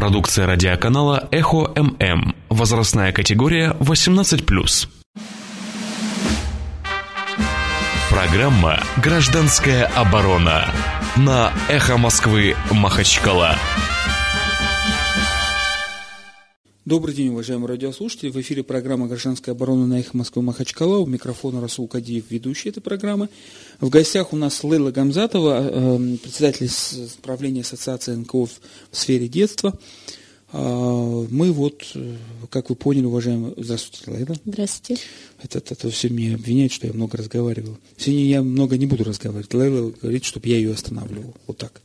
[0.00, 2.34] Продукция радиоканала «Эхо ММ».
[2.48, 4.88] Возрастная категория 18+.
[8.08, 10.64] Программа «Гражданская оборона»
[11.16, 13.56] на «Эхо Москвы» Махачкала.
[16.90, 18.30] Добрый день, уважаемые радиослушатели.
[18.30, 20.98] В эфире программа «Гражданская оборона» на «Эхо Москвы» Махачкала.
[20.98, 23.28] У микрофона Расул Кадиев, ведущий этой программы.
[23.78, 26.68] В гостях у нас Лейла Гамзатова, э, председатель
[27.22, 28.50] правления Ассоциации НКО в
[28.90, 29.78] сфере детства.
[30.50, 32.16] А, мы вот, э,
[32.50, 33.54] как вы поняли, уважаемые...
[33.56, 34.34] Здравствуйте, Лейла.
[34.44, 35.00] Здравствуйте.
[35.40, 37.78] Это, это, это все меня обвиняют, что я много разговаривал.
[37.98, 39.54] Сегодня я много не буду разговаривать.
[39.54, 41.36] Лейла говорит, чтобы я ее останавливал.
[41.46, 41.82] Вот так.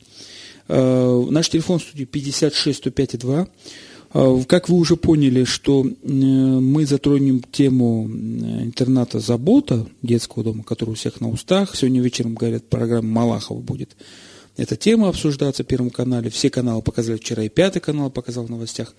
[0.66, 3.48] А, наш телефон в студии 56 105 2.
[4.10, 10.94] А, как вы уже поняли, что мы затронем тему интерната «Забота» детского дома, который у
[10.94, 11.74] всех на устах.
[11.74, 13.96] Сегодня вечером, говорят, программа Малахова будет
[14.56, 16.30] эта тема обсуждаться в Первом канале.
[16.30, 18.94] Все каналы показали вчера, и Пятый канал показал в новостях.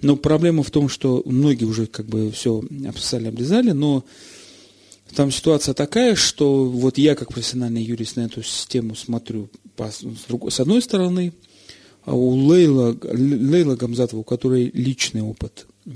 [0.00, 4.04] Но проблема в том, что многие уже как бы все обсосали, облизали, но
[5.14, 10.04] там ситуация такая, что вот я как профессиональный юрист на эту систему смотрю с,
[10.50, 11.32] с одной стороны–
[12.04, 15.90] а у Лейла, Лейла Гамзатова, у которой личный опыт, э,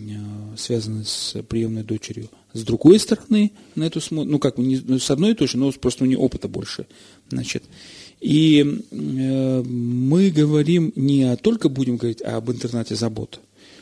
[0.57, 5.11] связанный с приемной дочерью, с другой стороны на эту смотрит, ну как, не, ну, с
[5.11, 6.87] одной тоже, но просто у нее опыта больше,
[7.29, 7.63] значит.
[8.21, 13.39] И э, мы говорим не только будем говорить об интернате забота,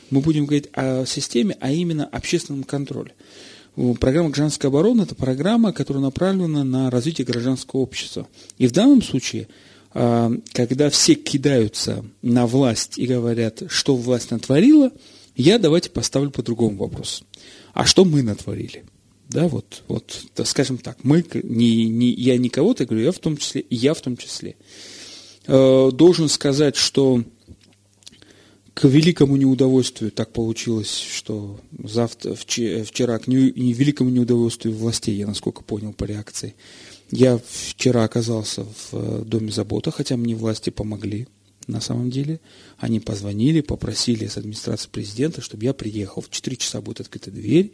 [0.09, 3.13] мы будем говорить о системе, а именно общественном контроле.
[3.99, 8.27] Программа «Гражданская оборона»– это программа, которая направлена на развитие гражданского общества.
[8.57, 9.47] И в данном случае–
[9.91, 14.91] когда все кидаются на власть и говорят, что власть натворила,
[15.35, 17.23] я давайте поставлю по другому вопрос.
[17.73, 18.85] А что мы натворили?
[19.29, 23.19] Да, вот, вот, да, скажем так, мы, не, не, я не кого-то говорю, я в
[23.19, 24.55] том числе, я в том числе.
[25.47, 27.23] Э, должен сказать, что
[28.73, 35.63] к великому неудовольствию так получилось, что завтра, вчера, к не, великому неудовольствию властей, я насколько
[35.63, 36.55] понял по реакции,
[37.11, 41.27] я вчера оказался в э, Доме забота, хотя мне власти помогли
[41.67, 42.39] на самом деле.
[42.77, 46.21] Они позвонили, попросили с администрации президента, чтобы я приехал.
[46.21, 47.73] В 4 часа будет открыта дверь.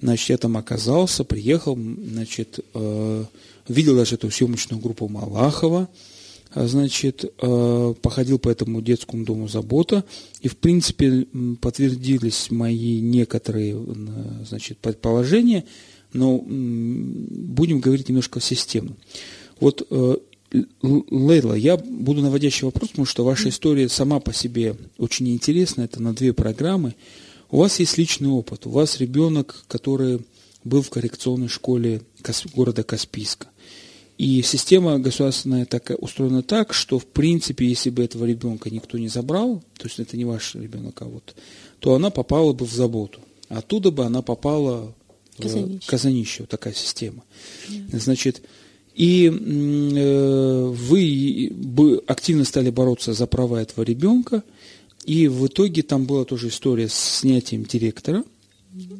[0.00, 3.24] Значит, я там оказался, приехал, значит, э,
[3.68, 5.88] видел даже эту съемочную группу Малахова,
[6.52, 10.04] а, значит, э, походил по этому детскому дому забота,
[10.40, 11.26] и, в принципе,
[11.60, 15.64] подтвердились мои некоторые, э, значит, предположения–
[16.14, 18.96] но будем говорить немножко системно.
[19.60, 20.16] Вот, э,
[20.82, 26.00] Лейла, я буду наводящий вопрос, потому что ваша история сама по себе очень интересна, это
[26.00, 26.94] на две программы.
[27.50, 30.20] У вас есть личный опыт, у вас ребенок, который
[30.62, 32.02] был в коррекционной школе
[32.54, 33.48] города Каспийска.
[34.16, 39.08] И система государственная так, устроена так, что, в принципе, если бы этого ребенка никто не
[39.08, 41.34] забрал, то есть это не ваш ребенок, а вот,
[41.80, 43.20] то она попала бы в заботу.
[43.48, 44.94] Оттуда бы она попала
[45.38, 45.86] Казанище.
[45.86, 47.24] Казанище, вот такая система.
[47.68, 47.98] Yeah.
[47.98, 48.42] Значит,
[48.94, 54.44] и э, вы бы активно стали бороться за права этого ребенка,
[55.04, 58.24] и в итоге там была тоже история с снятием директора,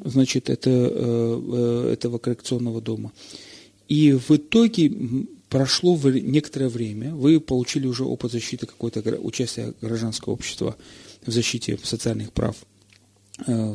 [0.05, 3.13] значит, это, э, э этого коррекционного дома.
[3.89, 4.93] И в итоге
[5.49, 10.77] прошло некоторое время, вы получили уже опыт защиты какой-то участия гражданского общества
[11.25, 12.74] в защите социальных прав Э,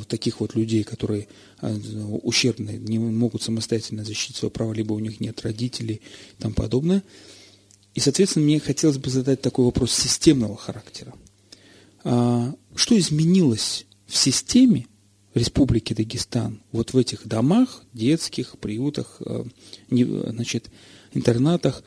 [0.07, 1.27] таких вот людей, которые
[1.61, 1.75] э,
[2.23, 6.01] ущербные, не могут самостоятельно защитить свои права, либо у них нет родителей
[6.37, 7.03] и тому подобное.
[7.93, 11.13] И, соответственно, мне хотелось бы задать такой вопрос системного характера.
[12.03, 14.87] А, что изменилось в системе
[15.33, 19.43] Республики Дагестан, вот в этих домах, детских, приютах, э,
[19.89, 20.69] значит,
[21.13, 21.83] интернатах,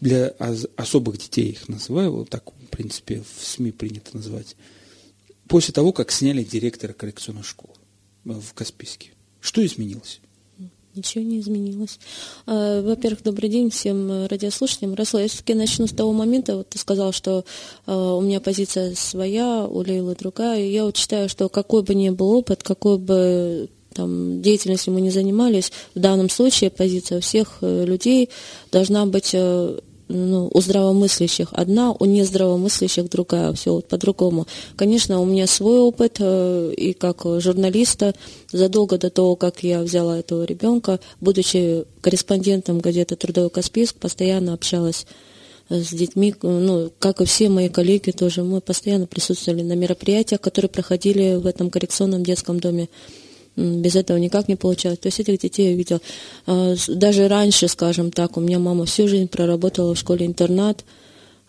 [0.00, 0.28] для
[0.76, 4.56] особых детей их называю, вот так, в принципе, в СМИ принято называть,
[5.48, 7.74] после того, как сняли директора коррекционной школы
[8.24, 9.10] в Каспийске?
[9.40, 10.20] Что изменилось?
[10.94, 11.98] Ничего не изменилось.
[12.46, 14.94] А, во-первых, добрый день всем э, радиослушателям.
[14.94, 17.46] Расла, я все-таки начну с того момента, вот ты сказал, что
[17.86, 20.62] у меня позиция своя, у Лейлы другая.
[20.66, 25.10] Я вот считаю, что какой бы ни был опыт, какой бы там, деятельностью мы не
[25.10, 28.30] занимались, в данном случае позиция всех э, людей
[28.70, 29.78] должна быть э,
[30.08, 34.46] ну, у здравомыслящих одна, у нездравомыслящих другая, все вот по-другому.
[34.76, 38.14] Конечно, у меня свой опыт, э, и как журналиста,
[38.50, 45.06] задолго до того, как я взяла этого ребенка, будучи корреспондентом газеты «Трудовой Каспийск», постоянно общалась
[45.68, 50.68] с детьми, ну, как и все мои коллеги тоже, мы постоянно присутствовали на мероприятиях, которые
[50.68, 52.88] проходили в этом коррекционном детском доме
[53.56, 54.98] без этого никак не получалось.
[54.98, 56.00] То есть этих детей я видела.
[56.46, 60.84] А, даже раньше, скажем так, у меня мама всю жизнь проработала в школе-интернат,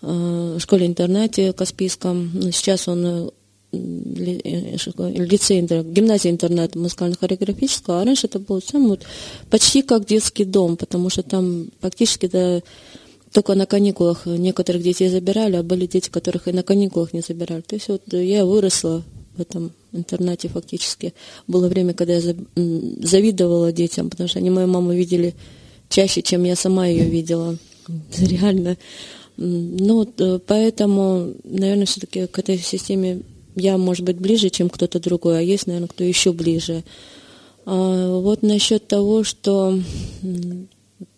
[0.01, 2.31] а, в школе-интернате Каспийском.
[2.51, 3.29] Сейчас он э,
[3.71, 9.01] лицей, гимназия интернат музыкально-хореографического, а раньше это был сам вот
[9.49, 12.61] почти как детский дом, потому что там фактически да,
[13.31, 17.61] только на каникулах некоторых детей забирали, а были дети, которых и на каникулах не забирали.
[17.61, 19.03] То есть вот я выросла
[19.35, 21.13] в этом интернате фактически.
[21.47, 25.33] Было время, когда я завидовала детям, потому что они мою маму видели
[25.89, 27.57] чаще, чем я сама ее видела.
[28.17, 28.77] Реально.
[29.37, 33.21] Ну, э, поэтому, наверное, все-таки к этой системе
[33.55, 36.83] я, может быть, ближе, чем кто-то другой, а есть, наверное, кто еще ближе.
[37.65, 39.79] А вот насчет того, что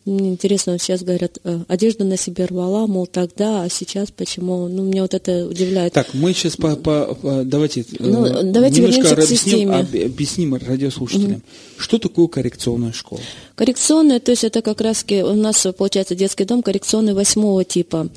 [0.06, 4.68] интересно, сейчас говорят, э, одежду на себе рвала, мол, тогда, а сейчас почему?
[4.68, 5.94] Ну, меня вот это удивляет.
[5.94, 11.80] Так, мы сейчас по, по, по давайте, э, ну, давайте немножко объясним, объясним радиослушателям, mm-hmm.
[11.80, 13.22] что такое коррекционная школа?
[13.56, 18.10] Коррекционная, то есть это как раз у нас получается детский дом коррекционный восьмого типа.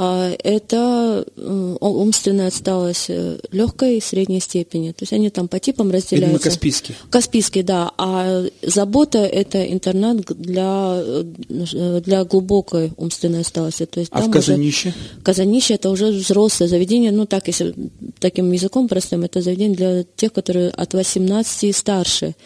[0.00, 4.92] А, это э, умственная отсталость э, легкой и средней степени.
[4.92, 6.36] То есть они там по типам разделяются.
[6.36, 6.94] Это Каспийский.
[7.10, 7.90] Каспийский, да.
[7.98, 13.86] А забота– это интернат для, э, для глубокой умственной отсталости.
[13.86, 14.90] То есть а в Казанище?
[14.90, 17.10] Уже, Казанище– это уже взрослое заведение.
[17.10, 17.74] Ну, так, если
[18.20, 22.36] таким языком простым, это заведение для тех, которые от 18 и старше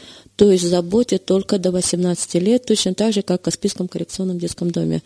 [0.42, 4.72] то есть заботе только до 18 лет, точно так же, как в Каспийском коррекционном детском
[4.72, 5.00] доме.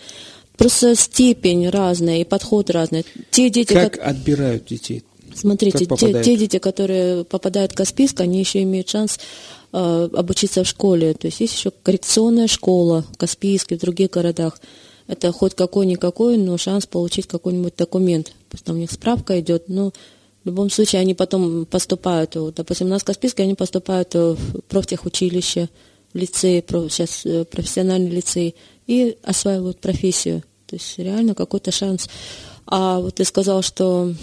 [0.57, 3.05] Просто степень разная и подход разный.
[3.31, 4.07] Те дети, как, как...
[4.09, 5.03] отбирают детей?
[5.35, 9.21] Смотрите, те, те дети, которые попадают в Каспийск, они еще имеют шанс
[9.75, 11.13] э, обучиться в школе.
[11.13, 14.59] То есть есть еще коррекционная школа в Каспийске, в других городах.
[15.07, 18.33] Это хоть какой-никакой, но шанс получить какой-нибудь документ.
[18.65, 19.93] Там у них справка идет, но
[20.47, 24.37] в любом случае они потом поступают, допустим, у нас в Каспийске они поступают в
[24.69, 25.69] профтехучилище,
[26.13, 28.55] в лицей, сейчас э, профессиональный лицей,
[28.87, 30.45] и осваивают профессию.
[30.69, 32.09] То есть реально какой-то шанс.
[32.65, 34.15] А вот ты сказал, что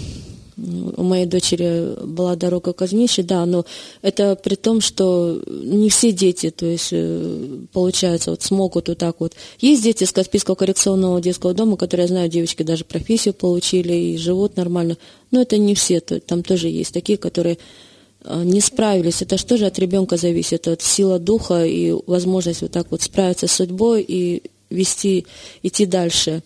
[0.98, 3.66] у моей дочери была дорога казнища, да, но
[4.02, 9.20] это при том, что не все дети, то есть, э, получается, вот смогут вот так
[9.20, 9.34] вот.
[9.60, 14.18] Есть дети из Каспийского коррекционного детского дома, которые, я знаю, девочки даже профессию получили и
[14.18, 14.98] живут нормально,
[15.32, 17.58] но это не все, там тоже есть такие, которые
[18.24, 19.22] э, не справились.
[19.22, 23.48] Это что же от ребенка зависит, от силы духа и возможность вот так вот справиться
[23.48, 25.26] с судьбой и вести,
[25.62, 26.42] идти дальше.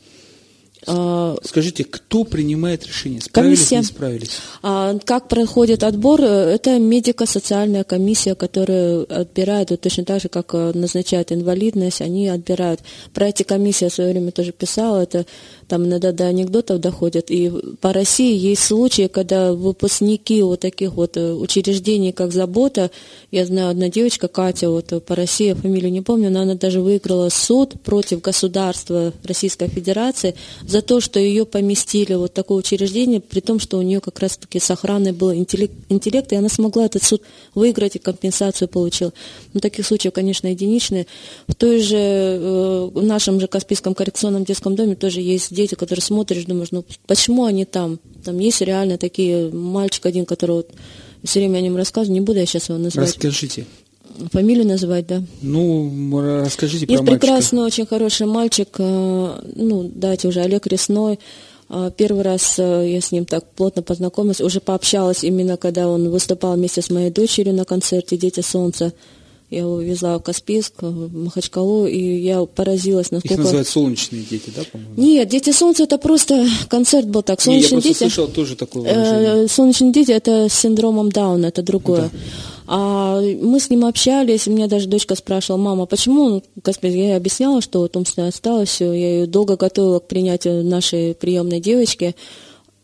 [0.85, 3.77] А, Скажите, кто принимает решение, справились комиссия.
[3.77, 4.39] не справились?
[4.62, 6.21] А, как проходит отбор?
[6.21, 12.81] Это медико-социальная комиссия, которая отбирает, вот точно так же, как э, назначают инвалидность, они отбирают.
[13.13, 15.25] Про эти комиссии я в свое время тоже писала, это
[15.67, 17.29] там иногда до анекдотов доходят.
[17.29, 22.91] И по России есть случаи, когда выпускники вот таких вот э, учреждений, как «Забота»,
[23.31, 27.29] я знаю, одна девочка, Катя, вот по России, фамилию не помню, но она даже выиграла
[27.29, 30.35] суд против государства Российской Федерации
[30.65, 34.59] за то, что ее поместили вот такое учреждение, при том, что у нее как раз-таки
[34.59, 37.21] с охраной был интеллект, интеллект, и она смогла этот суд
[37.53, 39.11] выиграть и компенсацию получила.
[39.53, 41.07] Но таких случаев, конечно, единичные.
[41.47, 46.01] В той же, э, в нашем же Каспийском коррекционном детском доме тоже есть дети, которые
[46.01, 48.00] смотришь, думаешь, ну почему они там?
[48.24, 50.69] Там есть реально такие, мальчик один, который вот
[51.24, 53.09] все время о нем рассказываю, не буду я сейчас его называть.
[53.09, 53.65] Расскажите.
[54.31, 55.21] Фамилию называть, да?
[55.42, 57.19] Ну, расскажите Есть про мальчика.
[57.19, 61.19] прекрасный, очень хороший мальчик, э, ну, дайте уже, Олег Ресной.
[61.69, 66.10] Э, первый раз э, я с ним так плотно познакомилась, уже пообщалась именно, когда он
[66.10, 68.93] выступал вместе с моей дочерью на концерте «Дети солнца».
[69.50, 73.36] Я его везла в Каспийск, в Махачкалу, и я поразилась, насколько...
[73.36, 74.94] Их называют солнечные дети, да, по-моему?
[74.98, 77.39] Нет, «Дети солнца»— это просто концерт был так.
[77.39, 77.98] Солнечные Не, я дети...
[78.00, 79.46] слышал тоже такое выражение.
[79.46, 82.10] Э, солнечные дети— это с синдромом Дауна, это другое.
[82.12, 82.20] Да.
[82.68, 87.62] А мы с ним общались, меня даже дочка спрашивала, мама, почему, Господи, я ей объясняла,
[87.62, 92.18] что вот умственно осталось все, я ее долго готовила к принятию нашей приемной девочки,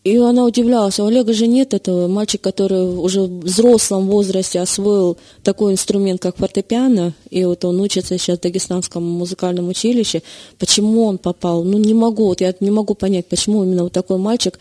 [0.04, 2.08] и она удивлялась, а у Олега же нет этого.
[2.08, 8.18] Мальчик, который уже в взрослом возрасте освоил такой инструмент, как фортепиано, и вот он учится
[8.18, 10.22] сейчас в Дагестанском музыкальном училище.
[10.60, 11.64] Почему он попал?
[11.64, 14.60] Ну, не могу, вот я не могу понять, почему именно вот такой мальчик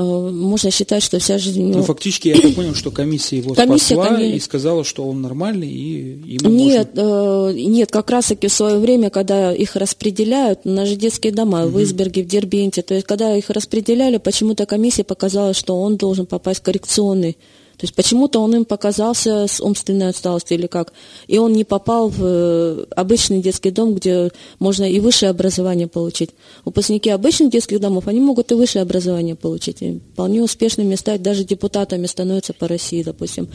[0.00, 1.64] можно считать, что вся жизнь...
[1.64, 4.36] Ну, ну фактически я так понял, что комиссия его комиссия, спасла конечно...
[4.36, 9.10] и сказала, что он нормальный и ему Нет, э, нет, как раз-таки в свое время,
[9.10, 11.78] когда их распределяют, на же детские дома угу.
[11.78, 16.24] в Изберге, в Дербенте, то есть когда их распределяли, почему-то комиссия показала, что он должен
[16.24, 17.36] попасть в коррекционный
[17.82, 20.92] то есть почему-то он им показался с умственной отсталостью или как.
[21.26, 26.30] И он не попал в э, обычный детский дом, где можно и высшее образование получить.
[26.64, 29.82] Выпускники обычных детских домов, они могут и высшее образование получить.
[29.82, 33.48] И вполне успешными стать, даже депутатами становятся по России, допустим.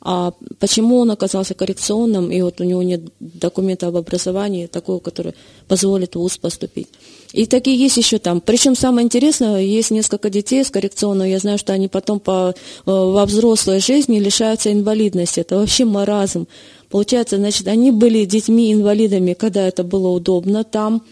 [0.00, 5.34] А почему он оказался коррекционным, и вот у него нет документа об образовании такого, который
[5.66, 6.88] позволит в ВУЗ поступить.
[7.32, 8.40] И такие есть еще там.
[8.40, 12.54] Причем самое интересное, есть несколько детей с коррекционного, я знаю, что они потом по, э,
[12.84, 15.40] во взрослой жизни лишаются инвалидности.
[15.40, 16.46] Это вообще маразм.
[16.90, 21.02] Получается, значит, они были детьми-инвалидами, когда это было удобно там,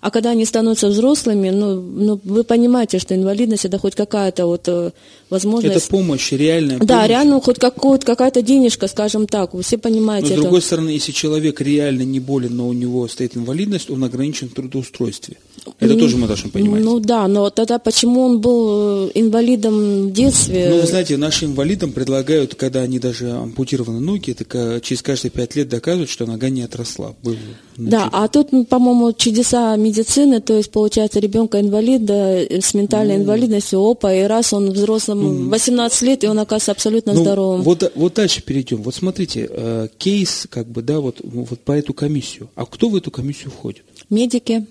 [0.00, 4.68] а когда они становятся взрослыми, ну, ну вы понимаете, что инвалидность это хоть какая-то вот
[4.68, 4.90] э,
[5.30, 5.76] возможность.
[5.76, 7.08] Это помощь, реальная Да, помощь.
[7.08, 10.28] реально хоть какая-то денежка, скажем так, вы все понимаете.
[10.28, 10.40] Но это.
[10.40, 14.48] с другой стороны, если человек реально не болен, но у него стоит инвалидность, он ограничен
[14.48, 15.36] в трудоустройстве.
[15.80, 16.82] Это ну, тоже мы должны понимать.
[16.82, 20.68] Ну да, но тогда почему он был э, инвалидом в детстве?
[20.70, 25.56] Ну, вы знаете, нашим инвалидам предлагают, когда они даже ампутированы ноги, это через каждые пять
[25.56, 27.14] лет доказывают, что нога не отросла.
[27.22, 27.36] Был,
[27.76, 33.24] да, а тут, по-моему, чудеса медицины, то есть, получается, ребенка инвалида э, с ментальной ну,
[33.24, 37.62] инвалидностью, опа, и раз он взрослым, 18 лет, и он оказывается абсолютно ну, здоровым.
[37.62, 38.82] Вот, вот дальше перейдем.
[38.82, 42.50] Вот смотрите, э, кейс, как бы, да, вот, вот по эту комиссию.
[42.54, 43.84] А кто в эту комиссию входит?
[44.10, 44.66] Медики.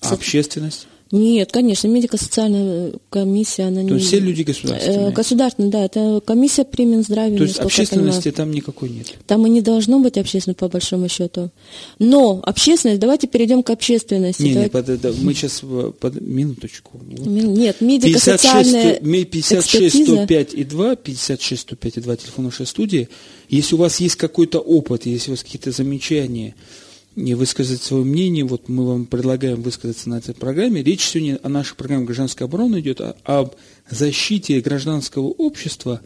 [0.00, 0.86] А общественность?
[1.10, 3.94] Нет, конечно, медико-социальная комиссия, она То не...
[3.94, 5.08] есть все люди государственные?
[5.08, 7.38] Э, государственная, да, это комиссия при Минздраве.
[7.38, 9.14] То есть общественности там никакой нет?
[9.26, 11.50] Там и не должно быть общественности, по большому счету.
[11.98, 14.42] Но общественность, давайте перейдем к общественности.
[14.42, 14.78] Не, давайте...
[14.78, 15.62] не, под, да, мы сейчас,
[15.98, 17.00] под, минуточку.
[17.02, 17.26] Вот.
[17.26, 23.08] Нет, медико-социальная 56 105 и 2, 56 105 и 2, телефон нашей студии.
[23.48, 26.54] Если у вас есть какой-то опыт, если у вас какие-то замечания,
[27.18, 30.82] не высказать свое мнение, вот мы вам предлагаем высказаться на этой программе.
[30.82, 33.56] Речь сегодня о нашей программе «Гражданская оборона» идет о, об
[33.90, 36.00] защите гражданского общества,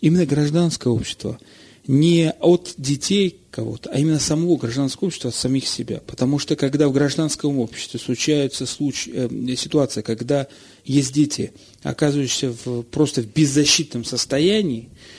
[0.00, 1.38] именно гражданского общества,
[1.86, 6.00] не от детей кого-то, а именно самого гражданского общества, от самих себя.
[6.06, 10.48] Потому что когда в гражданском обществе случаются случаи, э, ситуация, когда
[10.84, 11.52] есть дети,
[11.82, 15.17] оказывающиеся в, просто в беззащитном состоянии, а,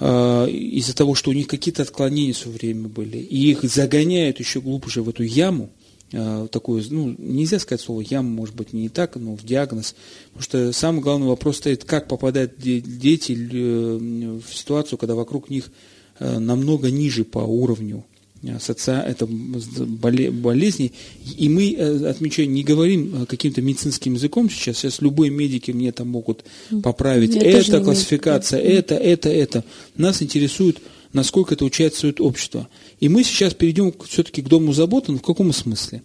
[0.00, 5.02] из-за того, что у них какие-то отклонения все время были, и их загоняют еще глубже
[5.02, 5.68] в эту яму,
[6.12, 9.94] а, такую, ну, нельзя сказать слово яму, может быть, не так, но в диагноз,
[10.32, 15.70] потому что самый главный вопрос стоит, как попадают дети э, в ситуацию, когда вокруг них
[16.18, 18.19] э, намного ниже по уровню Э,
[18.58, 18.90] соци...
[18.92, 20.92] это болезни.
[21.36, 24.78] И мы, э, отмечаем, не говорим э, каким-то медицинским языком сейчас.
[24.78, 26.44] Сейчас любые медики мне там могут
[26.82, 27.34] поправить.
[27.34, 28.78] Я это классификация, имею.
[28.78, 29.64] это, это, это.
[29.96, 30.78] Нас интересует,
[31.12, 32.68] насколько это участвует общество.
[33.00, 36.02] И мы сейчас перейдем все-таки к дому заботы, но в каком смысле?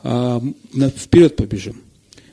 [0.00, 1.87] Вперед побежим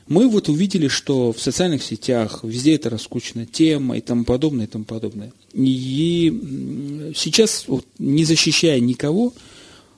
[0.08, 4.68] мы вот увидели, что в социальных сетях везде это раскучена тема и тому подобное, и
[4.68, 5.32] тому подобное.
[5.52, 9.34] И сейчас, вот, не защищая никого,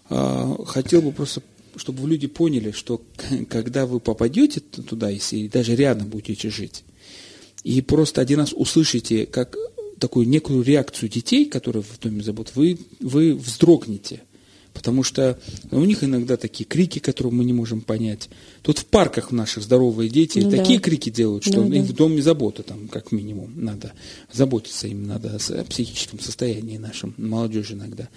[0.08, 1.42] а, хотел бы просто,
[1.76, 3.02] чтобы люди поняли, что
[3.50, 6.84] когда вы попадете туда, если даже рядом будете жить,
[7.64, 9.56] и просто один раз услышите, как
[9.98, 14.22] такую некую реакцию детей, которые в доме забот, вы, вы вздрогнете.
[14.78, 15.37] Потому что
[15.73, 18.28] у них иногда такие крики, которые мы не можем понять.
[18.62, 20.85] Тут в парках наших здоровые дети ну, такие да.
[20.85, 21.82] крики делают, что ну, да.
[21.82, 23.92] в доме забота там, как минимум, надо
[24.32, 28.08] заботиться им надо о психическом состоянии нашем, молодежи иногда.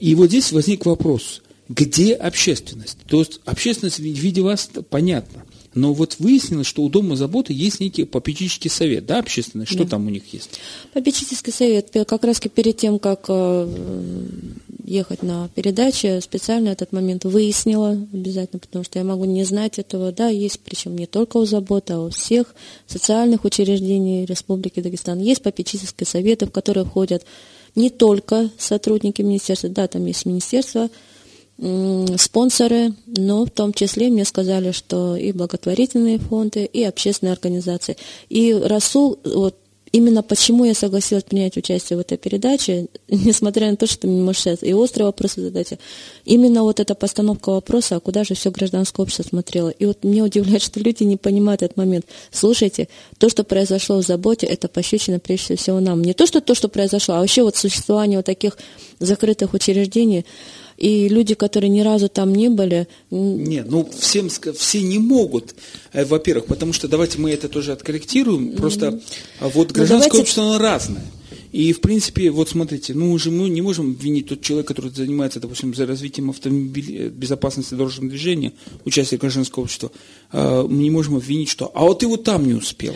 [0.00, 2.98] И вот здесь возник вопрос, где общественность?
[3.06, 5.44] То есть общественность в виде вас понятно.
[5.78, 9.64] Но вот выяснилось, что у Дома заботы есть некий попечительский совет, да, общественный?
[9.64, 9.90] Что да.
[9.90, 10.58] там у них есть?
[10.92, 11.90] Попечительский совет.
[11.92, 13.68] Как раз перед тем, как э,
[14.84, 20.10] ехать на передачи, специально этот момент выяснила обязательно, потому что я могу не знать этого.
[20.10, 22.56] Да, есть, причем не только у заботы, а у всех
[22.88, 25.20] социальных учреждений Республики Дагестан.
[25.20, 27.24] Есть попечительские советы, в которые входят
[27.76, 30.90] не только сотрудники министерства, да, там есть министерство,
[31.58, 37.96] спонсоры, но в том числе мне сказали, что и благотворительные фонды, и общественные организации.
[38.28, 39.56] И Расул, вот
[39.92, 44.22] именно почему я согласилась принять участие в этой передаче, несмотря на то, что ты мне
[44.22, 45.74] можешь сейчас и острые вопросы задать,
[46.24, 49.70] именно вот эта постановка вопроса, а куда же все гражданское общество смотрело.
[49.70, 52.06] И вот мне удивляет, что люди не понимают этот момент.
[52.30, 52.88] Слушайте,
[53.18, 56.02] то, что произошло в заботе, это пощечина прежде всего нам.
[56.02, 58.58] Не то, что то, что произошло, а вообще вот существование вот таких
[59.00, 60.24] закрытых учреждений,
[60.78, 62.86] и люди, которые ни разу там не были...
[63.10, 65.54] Нет, ну всем, все не могут,
[65.92, 69.00] э, во-первых, потому что давайте мы это тоже откорректируем, просто
[69.40, 70.20] а вот ну, гражданское давайте...
[70.20, 71.04] общество, оно разное.
[71.50, 75.40] И, в принципе, вот смотрите, ну, уже мы не можем винить тот человек, который занимается,
[75.40, 76.96] допустим, за развитием автомобиль...
[76.96, 78.52] Э, безопасности дорожного движения,
[78.84, 79.90] участие гражданского общества,
[80.30, 82.94] а, мы не можем обвинить, что «а вот ты вот там не успел».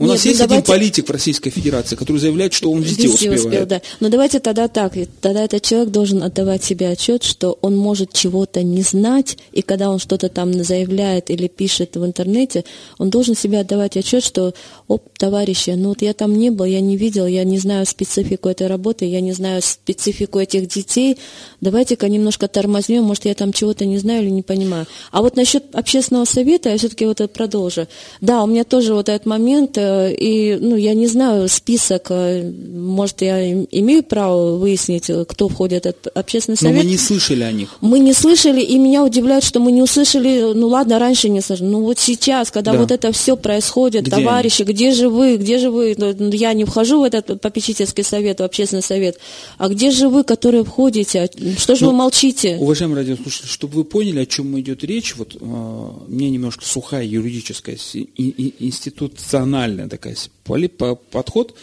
[0.00, 0.62] У Нет, нас ну есть давайте...
[0.62, 3.44] один политик в Российской Федерации, который заявляет, что он везде, везде успевает.
[3.44, 3.82] Успел, да.
[4.00, 4.94] Но давайте тогда так.
[5.20, 9.90] Тогда этот человек должен отдавать себе отчет, что он может чего-то не знать, и когда
[9.90, 12.64] он что-то там заявляет или пишет в интернете,
[12.96, 14.54] он должен себе отдавать отчет, что,
[14.88, 18.48] оп, товарищи, ну вот я там не был, я не видел, я не знаю специфику
[18.48, 21.18] этой работы, я не знаю специфику этих детей,
[21.60, 24.86] давайте-ка немножко тормознем, может, я там чего-то не знаю или не понимаю.
[25.12, 27.86] А вот насчет общественного совета, я все-таки вот это продолжу.
[28.22, 32.50] Да, у меня тоже вот этот момент, э, и ну, я не знаю список, э,
[32.50, 36.76] может, я имею право выяснить, кто входит в этот общественный совет.
[36.76, 37.76] Но мы не слышали о них.
[37.80, 41.68] Мы не слышали, и меня удивляет, что мы не услышали, ну ладно, раньше не слышали,
[41.68, 42.78] но вот сейчас, когда да.
[42.78, 44.72] вот это все происходит, где товарищи, они?
[44.72, 48.40] где же вы, где же вы, ну, ну, я не вхожу в этот попечительский совет,
[48.40, 49.18] в общественный совет,
[49.58, 52.56] а где же вы, которые входите, что же ну, вы молчите?
[52.58, 57.76] Уважаемые радиослушатели, чтобы вы поняли, о чем идет речь, вот э, мне немножко сухая юридическая,
[58.16, 61.54] институциональная правильная такая подход.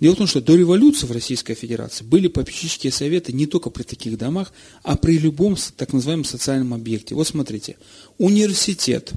[0.00, 3.82] Дело в том, что до революции в Российской Федерации были попечительские советы не только при
[3.82, 7.14] таких домах, а при любом так называемом социальном объекте.
[7.14, 7.76] Вот смотрите,
[8.16, 9.12] университет,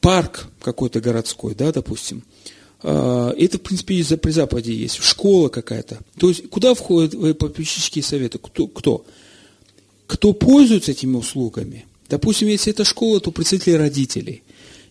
[0.00, 2.22] парк какой-то городской, да, допустим,
[2.82, 5.98] а, это, в принципе, при Западе есть, школа какая-то.
[6.18, 8.38] То есть, куда входят попечительские советы?
[8.38, 8.68] Кто?
[8.68, 9.04] Кто,
[10.06, 11.84] кто пользуется этими услугами?
[12.08, 14.42] Допустим, если это школа, то представители родителей–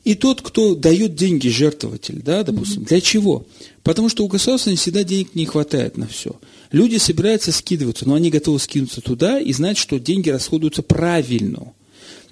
[0.05, 2.83] и тот, кто дает деньги, жертвователь, да, допустим.
[2.83, 2.87] Mm-hmm.
[2.87, 3.45] Для чего?
[3.81, 6.39] Потому что у государства всегда денег не хватает на все.
[6.71, 11.73] Люди собираются скидываться, но они готовы скинуться туда и знать, что деньги расходуются правильно.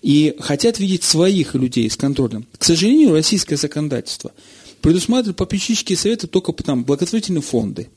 [0.04, 2.46] И хотят видеть своих людей с контролем.
[2.58, 4.34] К сожалению, российское законодательство
[4.82, 7.90] предусматривает попечительские советы только там благотворительные фонды.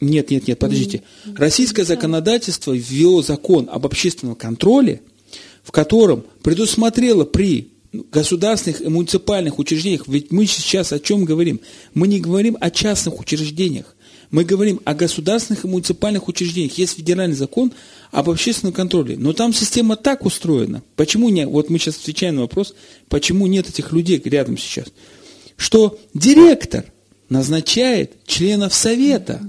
[0.00, 1.02] Нет, нет, нет, подождите.
[1.36, 5.02] Российское законодательство ввело закон об общественном контроле,
[5.64, 11.60] в котором предусмотрело при государственных и муниципальных учреждениях, ведь мы сейчас о чем говорим?
[11.94, 13.96] Мы не говорим о частных учреждениях,
[14.30, 16.78] мы говорим о государственных и муниципальных учреждениях.
[16.78, 17.72] Есть федеральный закон
[18.12, 20.82] об общественном контроле, но там система так устроена.
[20.94, 21.46] Почему не?
[21.46, 22.74] Вот мы сейчас отвечаем на вопрос,
[23.08, 24.86] почему нет этих людей рядом сейчас.
[25.56, 26.84] Что директор
[27.28, 29.40] назначает членов совета.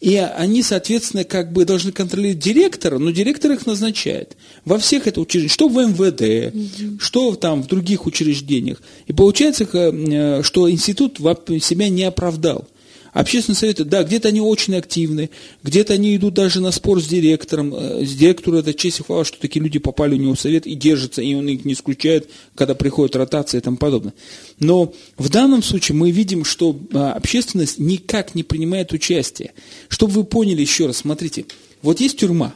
[0.00, 4.34] И они, соответственно, как бы должны контролировать директора, но директор их назначает.
[4.64, 6.98] Во всех это учреждениях, что в МВД, угу.
[6.98, 8.80] что там в других учреждениях.
[9.06, 11.18] И получается, э, что институт
[11.60, 12.66] себя не оправдал.
[13.12, 15.30] Общественные советы, да, где-то они очень активны,
[15.64, 17.74] где-то они идут даже на спор с директором.
[17.74, 20.66] Э, с директору это честь и хвала, что такие люди попали у него в совет
[20.66, 24.14] и держатся, и он их не исключает, когда приходит ротация и тому подобное.
[24.60, 29.54] Но в данном случае мы видим, что а, общественность никак не принимает участие.
[29.88, 31.46] Чтобы вы поняли еще раз, смотрите,
[31.82, 32.54] вот есть тюрьма.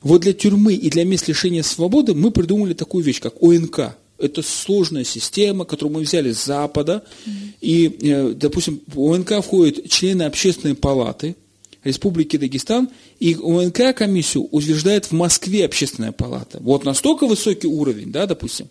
[0.00, 4.42] Вот для тюрьмы и для мест лишения свободы мы придумали такую вещь, как ОНК– это
[4.42, 7.04] сложная система, которую мы взяли с Запада.
[7.04, 7.32] Mm-hmm.
[7.60, 11.36] И, э, допустим, в ОНК входят члены общественной палаты
[11.84, 12.88] Республики Дагестан,
[13.20, 16.58] и ОНК комиссию утверждает в Москве общественная палата.
[16.60, 18.68] Вот настолько высокий уровень, да, допустим.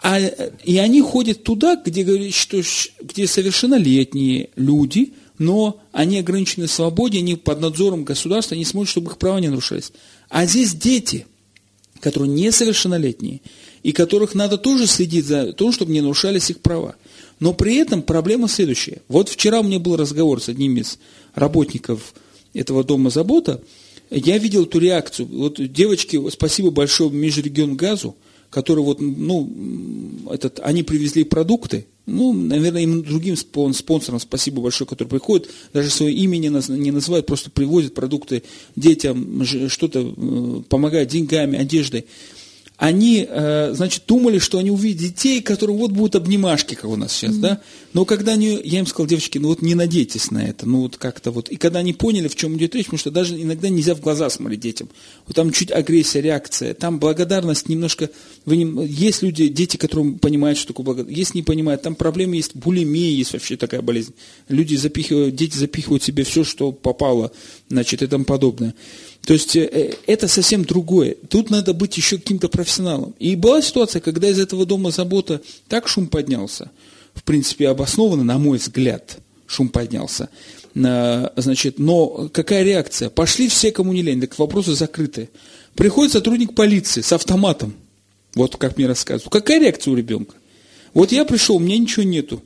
[0.00, 2.62] А, и они ходят туда, где, говорят, что,
[3.02, 9.10] где совершеннолетние люди, но они ограничены в свободе, они под надзором государства, они смотрят, чтобы
[9.10, 9.92] их права не нарушались.
[10.30, 11.26] А здесь дети,
[12.00, 13.40] которые несовершеннолетние,
[13.82, 16.96] и которых надо тоже следить за тем, чтобы не нарушались их права.
[17.40, 19.02] Но при этом проблема следующая.
[19.08, 20.98] Вот вчера у меня был разговор с одним из
[21.34, 22.14] работников
[22.54, 23.62] этого дома забота.
[24.10, 25.28] Я видел эту реакцию.
[25.30, 28.16] Вот девочки, спасибо большое Межрегион Газу,
[28.50, 35.10] который вот, ну, этот, они привезли продукты, ну, наверное, им другим спонсорам спасибо большое, которые
[35.10, 38.42] приходят, даже свое имя не, не называют, просто привозят продукты
[38.76, 42.06] детям, что-то э, помогают деньгами, одеждой
[42.78, 47.12] они, э, значит, думали, что они увидят детей, которые вот будут обнимашки, как у нас
[47.12, 47.40] сейчас, mm-hmm.
[47.40, 47.60] да.
[47.92, 50.96] Но когда они, я им сказал, девочки, ну вот не надейтесь на это, ну вот
[50.96, 51.48] как-то вот.
[51.48, 54.30] И когда они поняли, в чем идет речь, потому что даже иногда нельзя в глаза
[54.30, 54.88] смотреть детям.
[55.26, 58.10] Вот там чуть агрессия, реакция, там благодарность немножко.
[58.44, 62.36] Вы не, есть люди, дети, которые понимают, что такое благодарность, есть не понимают, там проблемы
[62.36, 64.14] есть, булимия есть вообще такая болезнь.
[64.48, 67.32] Люди запихивают, дети запихивают себе все, что попало,
[67.68, 68.76] значит, и тому подобное.
[69.28, 71.14] То есть э, э, это совсем другое.
[71.28, 73.14] Тут надо быть еще каким-то профессионалом.
[73.18, 76.70] И была ситуация, когда из этого дома забота так шум поднялся,
[77.12, 80.30] в принципе, обоснованно, на мой взгляд, шум поднялся.
[80.72, 83.10] Значит, но какая реакция?
[83.10, 85.28] Пошли все, кому не лень, так вопросы закрыты.
[85.74, 87.74] Приходит сотрудник полиции с автоматом,
[88.34, 89.30] вот как мне рассказывают.
[89.30, 90.36] Какая реакция у ребенка?
[90.94, 92.42] Вот я пришел, у меня ничего нету.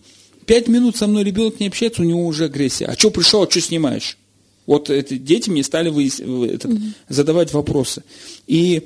[0.46, 2.86] Пять минут со мной ребенок не общается, у него уже агрессия.
[2.86, 4.18] А что пришел, а что снимаешь?
[4.66, 6.06] Вот эти дети мне стали вы,
[6.46, 6.80] этот, угу.
[7.08, 8.02] задавать вопросы.
[8.46, 8.82] И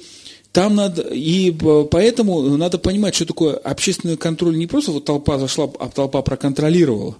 [0.53, 1.51] Там надо, и
[1.91, 4.57] поэтому надо понимать, что такое общественный контроль.
[4.57, 7.17] Не просто вот толпа зашла, а толпа проконтролировала.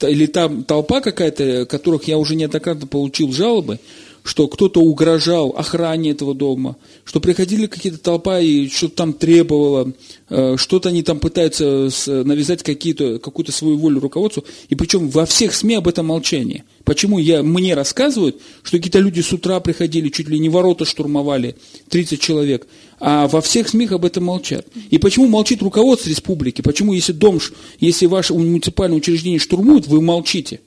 [0.00, 3.78] Или там толпа какая-то, которых я уже неоднократно получил жалобы,
[4.24, 9.92] что кто-то угрожал охране этого дома, что приходили какие-то толпа и что-то там требовало,
[10.28, 15.54] э, что-то они там пытаются навязать какие-то, какую-то свою волю руководству, и причем во всех
[15.54, 16.64] СМИ об этом молчание.
[16.84, 21.56] Почему я, мне рассказывают, что какие-то люди с утра приходили, чуть ли не ворота штурмовали,
[21.88, 22.66] 30 человек,
[23.00, 24.66] а во всех СМИ об этом молчат.
[24.90, 26.60] И почему молчит руководство республики?
[26.60, 27.40] Почему, если дом,
[27.80, 30.60] если ваше муниципальное учреждение штурмуют, вы молчите?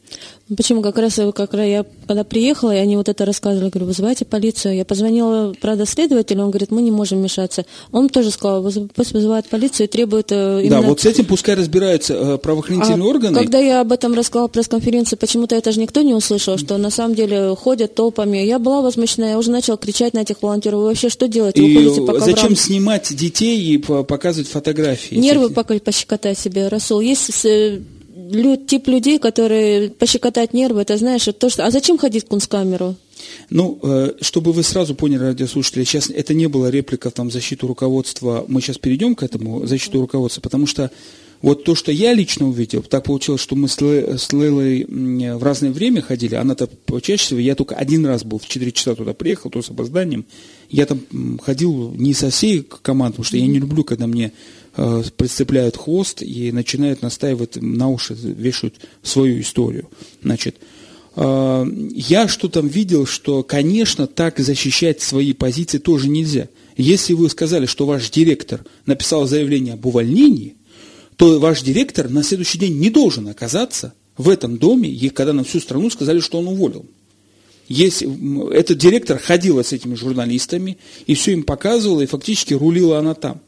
[0.49, 0.81] Ну, почему?
[0.81, 4.75] Как раз, как раз я когда приехала, и они вот это рассказывали, говорю, вызывайте полицию.
[4.75, 7.65] Я позвонила, правда, следователю, он говорит, мы не можем мешаться.
[7.91, 8.61] Он тоже сказал,
[8.93, 10.81] пусть вызывает полицию и требует э, именно...
[10.81, 13.39] Да, вот с этим пускай разбираются э, правоохранительные а органы.
[13.39, 16.89] Когда я об этом рассказала в пресс-конференции, почему-то это же никто не услышал, что на
[16.89, 18.39] самом деле ходят толпами.
[18.39, 20.81] Я была возмущена, я уже начала кричать на этих волонтеров.
[20.81, 21.61] Вы вообще что делаете?
[21.61, 25.15] Вы и по зачем снимать детей и показывать фотографии?
[25.15, 26.99] Нервы пока пощекотать себе, Расул.
[27.01, 27.45] Есть
[28.67, 31.65] тип людей, которые пощекотать нервы, это знаешь, это то, что...
[31.65, 32.95] А зачем ходить в кунсткамеру?
[33.49, 37.67] Ну, э, чтобы вы сразу поняли, радиослушатели, сейчас это не было реплика в там, защиту
[37.67, 40.91] руководства, мы сейчас перейдем к этому, защиту руководства, потому что
[41.43, 45.43] вот то, что я лично увидел, так получилось, что мы с, Ле, с Лейлой в
[45.43, 46.69] разное время ходили, она-то
[47.01, 50.25] чаще всего, я только один раз был, в 4 часа туда приехал, то с опозданием,
[50.69, 51.01] я там
[51.43, 54.31] ходил не со всей командой, потому что я не люблю, когда мне
[54.77, 59.89] э, прицепляют хвост и начинают настаивать на уши, вешают свою историю.
[60.23, 60.55] Значит,
[61.17, 66.47] э, я что там видел, что, конечно, так защищать свои позиции тоже нельзя.
[66.77, 70.55] Если вы сказали, что ваш директор написал заявление об увольнении,
[71.23, 75.61] то ваш директор на следующий день не должен оказаться в этом доме, когда на всю
[75.61, 76.85] страну сказали, что он уволил.
[77.69, 78.03] Есть,
[78.51, 83.39] этот директор ходила с этими журналистами и все им показывала, и фактически рулила она там.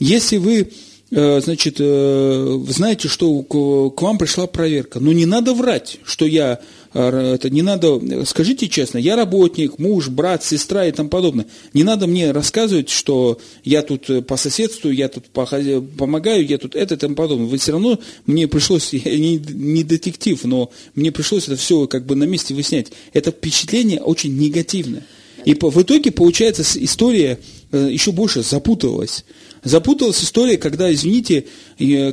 [0.00, 0.72] Если вы
[1.12, 6.58] э, значит, э, знаете, что к вам пришла проверка, но не надо врать, что я
[6.94, 11.46] это не надо, скажите честно, я работник, муж, брат, сестра и тому подобное.
[11.72, 16.74] Не надо мне рассказывать, что я тут э, по соседству, я тут помогаю, я тут
[16.74, 17.46] это и тому подобное.
[17.46, 22.04] Вы все равно, мне пришлось, я не, не детектив, но мне пришлось это все как
[22.04, 22.88] бы на месте выяснять.
[23.14, 25.06] Это впечатление очень негативное.
[25.44, 27.38] И в итоге, получается, история
[27.72, 29.24] э, еще больше запуталась.
[29.64, 31.46] Запуталась история, когда, извините,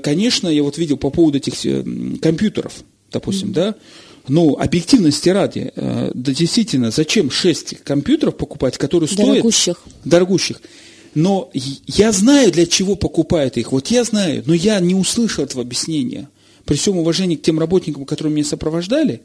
[0.03, 1.55] конечно, я вот видел по поводу этих
[2.21, 3.53] компьютеров, допустим, mm-hmm.
[3.53, 3.75] да,
[4.29, 9.29] ну, объективности ради, э, да действительно, зачем 6 компьютеров покупать, которые стоят...
[9.29, 9.77] Дорогущих.
[10.05, 10.61] Дорогущих.
[11.15, 11.49] Но
[11.87, 13.71] я знаю, для чего покупают их.
[13.71, 16.29] Вот я знаю, но я не услышал этого объяснения.
[16.65, 19.21] При всем уважении к тем работникам, которые меня сопровождали,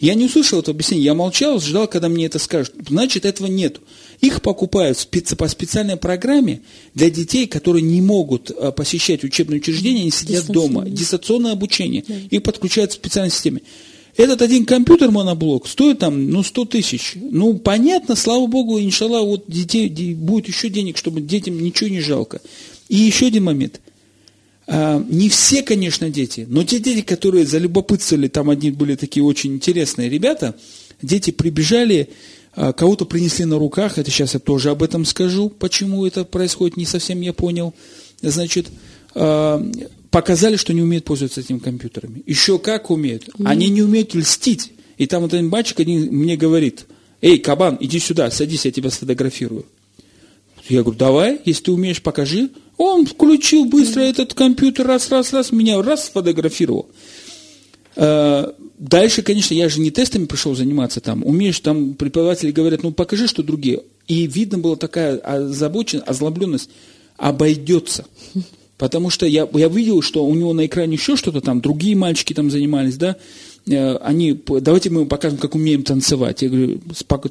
[0.00, 1.04] я не услышал этого объяснения.
[1.04, 2.74] Я молчал, ждал, когда мне это скажут.
[2.88, 3.80] Значит, этого нет.
[4.20, 6.62] Их покупают по специальной программе
[6.94, 10.88] для детей, которые не могут э, посещать учебные учреждения, они сидят дома.
[10.88, 12.04] Дистанционное обучение.
[12.06, 12.14] Да.
[12.30, 13.62] Их подключают в специальной системе.
[14.16, 17.14] Этот один компьютер моноблок стоит там, ну, 100 тысяч.
[17.16, 22.40] Ну, понятно, слава богу, иншалла, вот детей, будет еще денег, чтобы детям ничего не жалко.
[22.88, 23.80] И еще один момент.
[24.66, 29.54] А, не все, конечно, дети, но те дети, которые залюбопытствовали, там одни были такие очень
[29.54, 30.54] интересные ребята,
[31.02, 32.08] дети прибежали,
[32.54, 36.78] а, кого-то принесли на руках, это сейчас я тоже об этом скажу, почему это происходит,
[36.78, 37.74] не совсем я понял.
[38.22, 38.68] Значит,
[39.14, 39.62] а,
[40.14, 42.22] показали, что не умеют пользоваться этими компьютерами.
[42.24, 43.24] Еще как умеют.
[43.30, 43.46] Mm.
[43.46, 44.70] Они не умеют льстить.
[44.96, 46.86] И там вот один мальчик один мне говорит,
[47.20, 49.66] эй, кабан, иди сюда, садись, я тебя сфотографирую.
[50.68, 52.50] Я говорю, давай, если ты умеешь, покажи.
[52.76, 56.88] Он включил быстро этот компьютер, раз, раз, раз, меня раз сфотографировал.
[57.96, 61.24] А, дальше, конечно, я же не тестами пришел заниматься там.
[61.24, 63.82] Умеешь, там преподаватели говорят, ну покажи, что другие.
[64.06, 66.70] И видно была такая озабоченность, озлобленность.
[67.16, 68.06] Обойдется.
[68.76, 72.32] Потому что я, я видел, что у него на экране еще что-то там, другие мальчики
[72.32, 73.16] там занимались, да,
[73.68, 76.42] э, они, давайте мы покажем, как умеем танцевать.
[76.42, 76.80] Я говорю,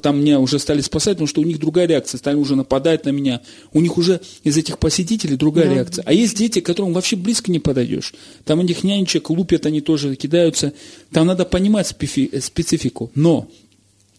[0.00, 3.10] там меня уже стали спасать, потому что у них другая реакция, стали уже нападать на
[3.10, 3.42] меня.
[3.74, 5.74] У них уже из этих посетителей другая да.
[5.74, 6.02] реакция.
[6.06, 8.14] А есть дети, к которым вообще близко не подойдешь.
[8.46, 10.72] Там этих нянечек лупят, они тоже кидаются.
[11.12, 13.10] Там надо понимать специфику.
[13.14, 13.48] Но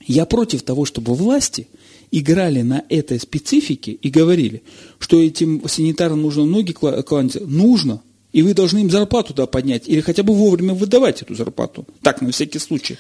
[0.06, 1.68] я против того, чтобы власти–
[2.18, 4.64] играли на этой специфике и говорили,
[5.00, 8.02] что этим санитарам нужно ноги класть, нужно,
[8.32, 11.86] и вы должны им зарплату туда поднять, или хотя бы вовремя выдавать эту зарплату.
[12.02, 12.98] Так, на всякий случай.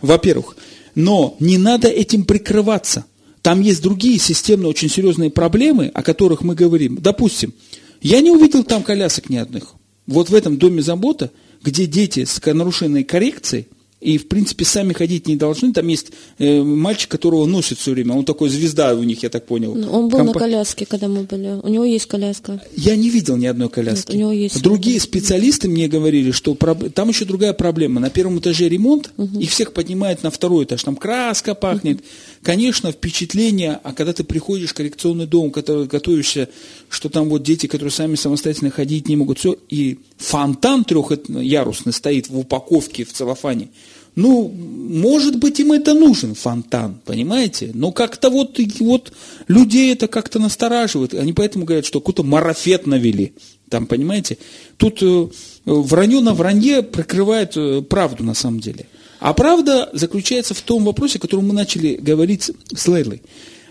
[0.00, 0.56] Во-первых.
[0.94, 3.04] Но не надо этим прикрываться.
[3.42, 6.98] Там есть другие системные очень серьезные проблемы, о которых мы говорим.
[7.00, 7.52] Допустим,
[8.00, 9.74] я не увидел там колясок ни одних.
[10.06, 11.30] Вот в этом доме забота,
[11.62, 13.66] где дети с нарушенной коррекцией,
[14.04, 15.72] и, в принципе, сами ходить не должны.
[15.72, 18.14] Там есть э, мальчик, которого носит все время.
[18.14, 19.74] Он такой звезда у них, я так понял.
[19.74, 20.34] Ну, он был Комп...
[20.34, 21.58] на коляске, когда мы были.
[21.62, 22.60] У него есть коляска.
[22.76, 24.08] Я не видел ни одной коляски.
[24.08, 24.60] Нет, у него есть.
[24.60, 26.92] Другие специалисты мне говорили, что проб...
[26.92, 27.98] там еще другая проблема.
[27.98, 29.40] На первом этаже ремонт, угу.
[29.40, 30.84] их всех поднимает на второй этаж.
[30.84, 32.00] Там краска пахнет.
[32.00, 32.06] Угу.
[32.42, 36.50] Конечно, впечатление, а когда ты приходишь в коррекционный дом, который готовишься,
[36.90, 42.28] что там вот дети, которые сами самостоятельно ходить не могут, все, и фонтан трехярусный стоит
[42.28, 43.70] в упаковке, в целлофане–
[44.16, 47.70] ну, может быть, им это нужен, фонтан, понимаете?
[47.74, 49.12] Но как-то вот, вот
[49.48, 51.14] людей это как-то настораживает.
[51.14, 53.32] Они поэтому говорят, что какой-то марафет навели.
[53.68, 54.38] Там, понимаете?
[54.76, 55.26] Тут э,
[55.64, 58.86] вранье на вранье прикрывает э, правду на самом деле.
[59.18, 63.22] А правда заключается в том вопросе, о котором мы начали говорить с Лейлой.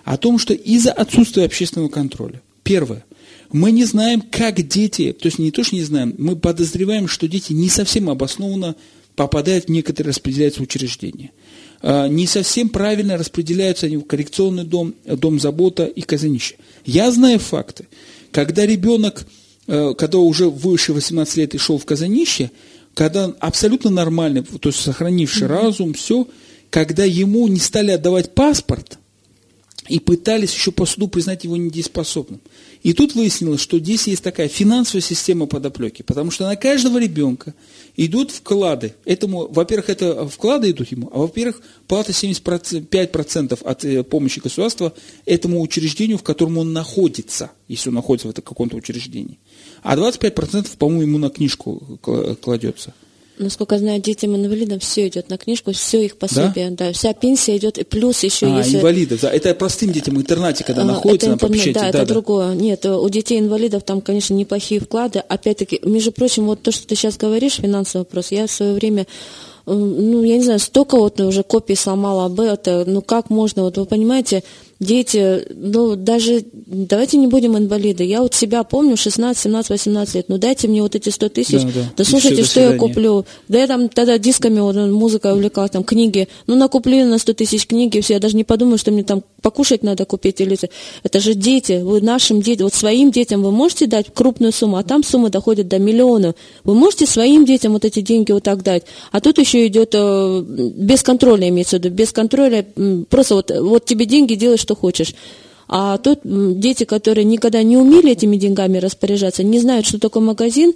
[0.04, 2.42] О том, что из-за отсутствия общественного контроля.
[2.64, 3.06] Первое.
[3.52, 7.28] Мы не знаем, как дети, то есть не то, что не знаем, мы подозреваем, что
[7.28, 8.76] дети не совсем обоснованно
[9.16, 11.32] попадают в некоторые распределяются учреждения.
[11.82, 16.56] А, не совсем правильно распределяются они в коррекционный дом, дом забота и казанище.
[16.86, 17.88] Я знаю факты.
[18.32, 19.26] Когда ребенок,
[19.68, 22.52] э, когда уже выше 18 лет и шел в казанище,
[22.94, 25.62] когда абсолютно нормальный, то есть сохранивший mm-hmm.
[25.62, 26.28] разум, все,
[26.70, 28.98] когда ему не стали отдавать паспорт
[29.90, 32.40] и пытались еще по суду признать его недееспособным.
[32.84, 37.54] И тут выяснилось, что здесь есть такая финансовая система подоплеки, потому что на каждого ребенка
[37.96, 38.96] идут вклады.
[39.06, 44.94] Этому, во-первых, это вклады идут ему, а во-первых, плата 75% от э, помощи государства
[45.26, 49.40] этому учреждению, в котором он находится, если он находится в каком-то учреждении.
[49.82, 52.00] А 25%, по-моему, ему на книжку
[52.42, 52.94] кладется.
[53.38, 57.58] Насколько я знаю, детям-инвалидам все идет на книжку, все их пособие, да, да вся пенсия
[57.58, 58.78] идет, и плюс еще а, если...
[58.78, 61.74] инвалидов, да, это простым детям в интернате, когда а, находятся это на попечении.
[61.74, 62.06] Да, да, это да.
[62.06, 62.54] другое.
[62.54, 65.20] Нет, у детей-инвалидов там, конечно, неплохие вклады.
[65.28, 69.08] Опять-таки, между прочим, вот то, что ты сейчас говоришь, финансовый вопрос, я в свое время
[69.66, 73.78] ну, я не знаю, столько вот уже копий сломала об этом, ну как можно, вот
[73.78, 74.44] вы понимаете,
[74.80, 78.04] дети, ну, даже, давайте не будем инвалиды.
[78.04, 81.62] Я вот себя помню, 16, 17, 18 лет, ну, дайте мне вот эти 100 тысяч,
[81.64, 81.94] да, да.
[81.98, 83.26] да слушайте, что я куплю.
[83.48, 87.68] Да я там тогда дисками, вот, музыкой увлекалась, там, книги, ну, накуплю на 100 тысяч
[87.68, 90.58] книги, все, я даже не подумаю, что мне там покушать надо купить или...
[91.04, 94.84] Это же дети, вы нашим детям, вот своим детям вы можете дать крупную сумму, а
[94.84, 96.36] там сумма доходит до миллиона.
[96.64, 98.84] Вы можете своим детям вот эти деньги вот так дать.
[99.12, 102.66] А тут еще идет э, без контроля, имеется в виду, без контроля,
[103.10, 105.14] просто вот, вот тебе деньги, делай, что хочешь.
[105.68, 110.74] А тут дети, которые никогда не умели этими деньгами распоряжаться, не знают, что такое магазин,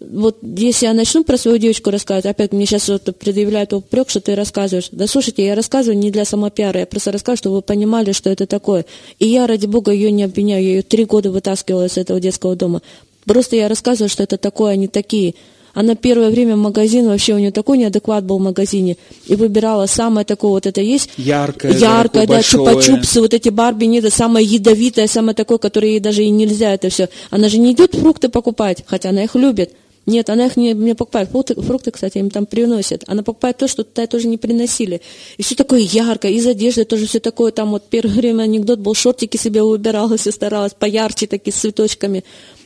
[0.00, 4.20] вот если я начну про свою девочку рассказывать, опять мне сейчас вот предъявляют упрек, что
[4.20, 4.90] ты рассказываешь.
[4.92, 8.46] Да слушайте, я рассказываю не для самопиара, я просто рассказываю, чтобы вы понимали, что это
[8.46, 8.84] такое.
[9.18, 12.54] И я, ради бога, ее не обвиняю, я ее три года вытаскивала из этого детского
[12.54, 12.80] дома.
[13.24, 15.34] Просто я рассказываю, что это такое, они такие.
[15.78, 18.96] Она первое время в магазин, вообще у нее такой неадекват был в магазине,
[19.28, 21.08] и выбирала самое такое, вот это есть.
[21.16, 26.00] Яркое, яркое, да, чупа-чупсы, вот эти барби, не это самое ядовитое, самое такое, которое ей
[26.00, 27.08] даже и нельзя это все.
[27.30, 29.70] Она же не идет фрукты покупать, хотя она их любит.
[30.04, 31.30] Нет, она их не, не покупает.
[31.30, 33.04] Фрукты, фрукты, кстати, им там приносят.
[33.06, 35.00] Она покупает то, что туда тоже не приносили.
[35.36, 37.52] И все такое яркое, из одежды тоже все такое.
[37.52, 42.24] Там вот первое время анекдот был, шортики себе выбирала, все старалась, поярче такие, с цветочками.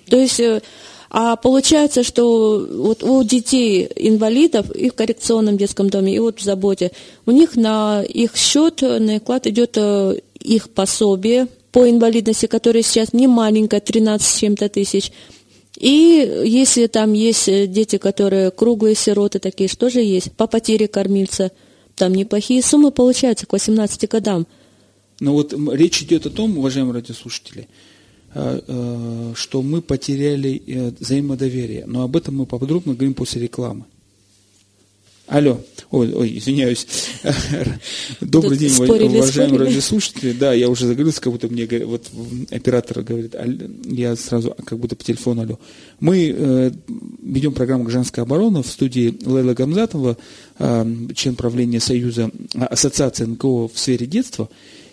[0.09, 0.63] То есть, э,
[1.15, 6.43] а получается, что вот у детей инвалидов и в коррекционном детском доме, и вот в
[6.43, 6.91] заботе,
[7.27, 12.83] у них на их счет, на их вклад идет э, их пособие по инвалидности, которое
[12.83, 15.13] сейчас не маленькое, 13 с чем-то тысяч,
[15.77, 20.89] и если там есть э, дети, которые круглые сироты, такие что же есть, по потере
[20.89, 21.53] кормильца,
[21.95, 24.47] там неплохие суммы получаются к 18 годам.
[25.21, 27.92] Но вот речь идет о том, уважаемые радиослушатели, э,
[28.33, 30.63] что мы потеряли
[30.99, 31.85] взаимодоверие.
[31.87, 33.85] Но об этом мы поподробно говорим после рекламы.
[35.33, 35.59] Алло,
[35.91, 36.87] ой, ой, извиняюсь.
[38.21, 40.33] Добрый день, уважаемые радиослушатели.
[40.33, 42.11] Да, я уже заговорился, как будто мне вот
[42.51, 43.35] оператор говорит,
[43.85, 45.59] я сразу как будто по телефону алло.
[46.01, 46.71] Мы э,
[47.23, 50.19] ведем программу «Гражданская оборона» в студии Лейла Гамзатова,
[50.59, 54.51] э, член правления Союза а, Ассоциации НКО в сфере детства,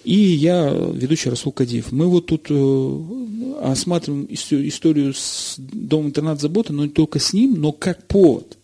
[0.09, 1.91] и я ведущий Расул Кадиев.
[1.91, 2.99] Мы вот тут э,
[3.61, 8.57] осматриваем историю с Домом интернат заботы, но не только с ним, но как повод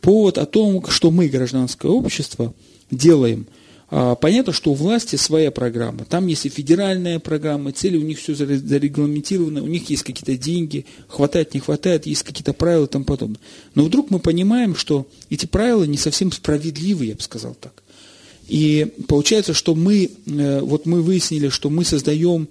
[0.00, 2.54] повод о том, что мы, гражданское общество,
[2.90, 3.46] делаем.
[3.90, 6.04] А, понятно, что у власти своя программа.
[6.04, 10.84] Там есть и федеральная программа, цели у них все зарегламентировано, у них есть какие-то деньги,
[11.08, 13.40] хватает, не хватает, есть какие-то правила и тому подобное.
[13.74, 17.82] Но вдруг мы понимаем, что эти правила не совсем справедливы, я бы сказал так.
[18.48, 22.48] И получается, что мы, э, вот мы выяснили, что мы создаем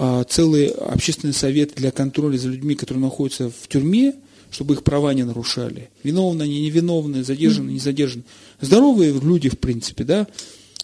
[0.00, 4.14] а, целый общественный совет для контроля за людьми, которые находятся в тюрьме,
[4.50, 5.90] чтобы их права не нарушали.
[6.04, 8.22] Виновны они, невиновны, задержаны, не задержаны.
[8.60, 10.28] Здоровые люди, в принципе, да,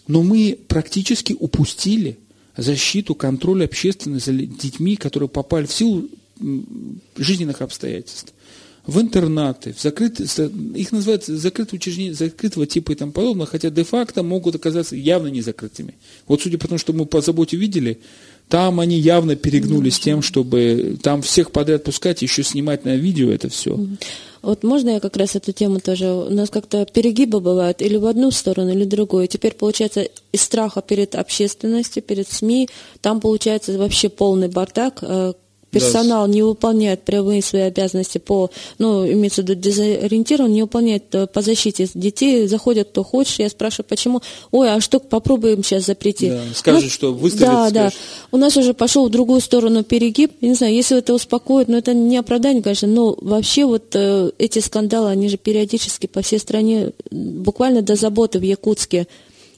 [0.07, 2.17] но мы практически упустили
[2.57, 6.09] защиту, контроль общественности за детьми, которые попали в силу
[7.15, 8.33] жизненных обстоятельств
[8.87, 10.27] в интернаты, в закрытые,
[10.75, 15.41] их называют закрытые учреждения, закрытого типа и тому подобное, хотя де-факто могут оказаться явно не
[15.41, 15.95] закрытыми.
[16.27, 17.99] Вот судя по тому, что мы по заботе видели,
[18.47, 23.49] там они явно перегнулись тем, чтобы там всех подряд пускать, еще снимать на видео это
[23.49, 23.79] все.
[24.43, 26.05] Вот можно я как раз эту тему тоже...
[26.05, 29.27] У нас как-то перегибы бывают или в одну сторону, или в другую.
[29.27, 32.69] Теперь, получается, из страха перед общественностью, перед СМИ,
[33.01, 35.33] там получается вообще полный бардак, э,
[35.79, 41.27] персонал не выполняет прямые свои обязанности по, ну, имеется в виду дезориентирован, не выполняет э,
[41.27, 46.29] по защите детей, заходят кто хочет, я спрашиваю, почему, ой, а что, попробуем сейчас запретить.
[46.31, 47.93] Да, скажет, ну, что выставит, Да, скажешь.
[47.93, 48.27] да.
[48.31, 51.77] У нас уже пошел в другую сторону перегиб, я не знаю, если это успокоит, но
[51.77, 56.39] это не оправдание, конечно, но вообще вот э, эти скандалы, они же периодически по всей
[56.39, 59.07] стране, буквально до заботы в Якутске,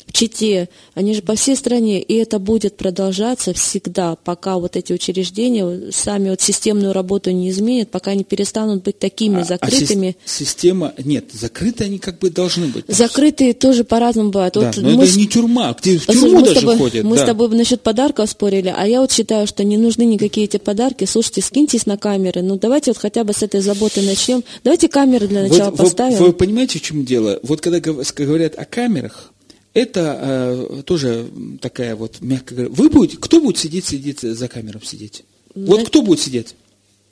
[0.08, 4.94] в Чите, они же по всей стране, и это будет продолжаться всегда, пока вот эти
[4.94, 10.16] учреждения сами вот системную работу не изменят, пока они перестанут быть такими а, закрытыми.
[10.18, 12.86] А система, нет, закрытые они как бы должны быть.
[12.88, 14.54] Закрытые тоже по-разному бывают.
[14.54, 15.16] Да, вот но мы это с...
[15.18, 17.04] не тюрьма, где в тюрьму даже тобой, ходят.
[17.04, 17.24] Мы да.
[17.24, 21.04] с тобой насчет подарков спорили, а я вот считаю, что не нужны никакие эти подарки.
[21.04, 24.44] Слушайте, скиньтесь на камеры, ну давайте вот хотя бы с этой заботы начнем.
[24.64, 26.18] Давайте камеры для начала вот, поставим.
[26.18, 27.40] Вы, вы понимаете, в чем дело?
[27.44, 29.34] Вот когда говорят о камерах,
[29.78, 31.28] это э, тоже
[31.62, 32.18] такая вот,
[32.56, 35.24] говоря, вы будете, кто будет сидеть, сидеть за камером сидеть?
[35.54, 36.56] Вот кто будет сидеть?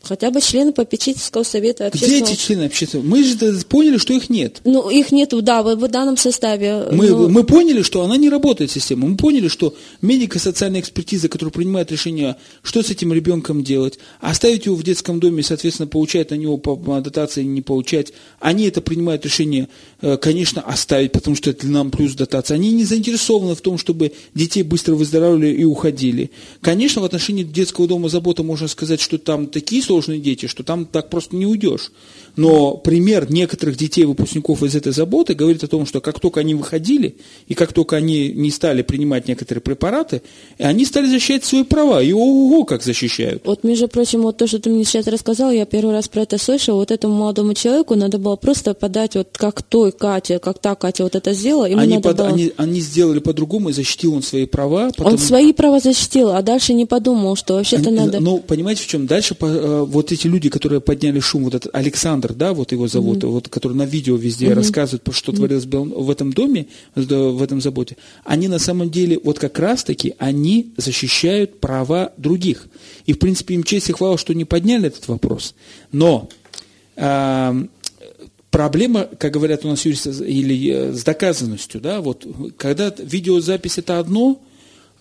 [0.07, 2.23] Хотя бы члены попечительского совета общественного...
[2.23, 3.07] Где эти члены общественного?
[3.07, 3.35] Мы же
[3.67, 4.61] поняли, что их нет.
[4.63, 6.87] Ну, их нет, да, в, в данном составе.
[6.91, 7.27] Мы, но...
[7.27, 9.07] мы поняли, что она не работает, система.
[9.07, 14.75] Мы поняли, что медико-социальная экспертиза, которая принимает решение, что с этим ребенком делать, оставить его
[14.75, 19.69] в детском доме, соответственно, получать на него по дотации, не получать, они это принимают решение,
[20.01, 22.55] э, конечно, оставить, потому что это нам плюс дотация.
[22.55, 26.29] Они не заинтересованы в том, чтобы детей быстро выздоравливали и уходили.
[26.61, 30.63] Конечно, в отношении детского дома забота можно сказать, что там такие сложности, сложные дети, что
[30.63, 31.91] там так просто не уйдешь.
[32.35, 36.53] Но пример некоторых детей, выпускников из этой заботы, говорит о том, что как только они
[36.55, 37.17] выходили,
[37.47, 40.21] и как только они не стали принимать некоторые препараты,
[40.59, 42.01] они стали защищать свои права.
[42.01, 43.43] И ого, как защищают.
[43.45, 46.37] Вот, между прочим, вот то, что ты мне сейчас рассказал, я первый раз про это
[46.37, 46.77] слышал.
[46.77, 51.03] Вот этому молодому человеку надо было просто подать, вот как той Катя, как та Катя
[51.03, 51.65] вот это сделала.
[51.65, 52.27] Ему они, под, было...
[52.27, 54.91] они, они сделали по-другому, и защитил он свои права.
[54.95, 55.13] Потом...
[55.13, 58.19] Он свои права защитил, а дальше не подумал, что вообще-то надо...
[58.19, 59.07] Ну, понимаете, в чем?
[59.07, 63.19] Дальше э, вот эти люди, которые подняли шум, вот этот Александр, да, вот его зовут,
[63.19, 63.29] mm-hmm.
[63.29, 64.53] вот, который на видео везде mm-hmm.
[64.53, 65.35] рассказывает, что mm-hmm.
[65.35, 70.73] творилось в этом доме, в этом заботе, они на самом деле, вот как раз-таки, они
[70.77, 72.67] защищают права других.
[73.05, 75.55] И, в принципе, им честь и хвала, что не подняли этот вопрос.
[75.91, 76.29] Но
[76.95, 77.65] э,
[78.49, 82.25] проблема, как говорят у нас юристы, или э, с доказанностью, да, вот,
[82.57, 84.41] когда видеозапись это одно,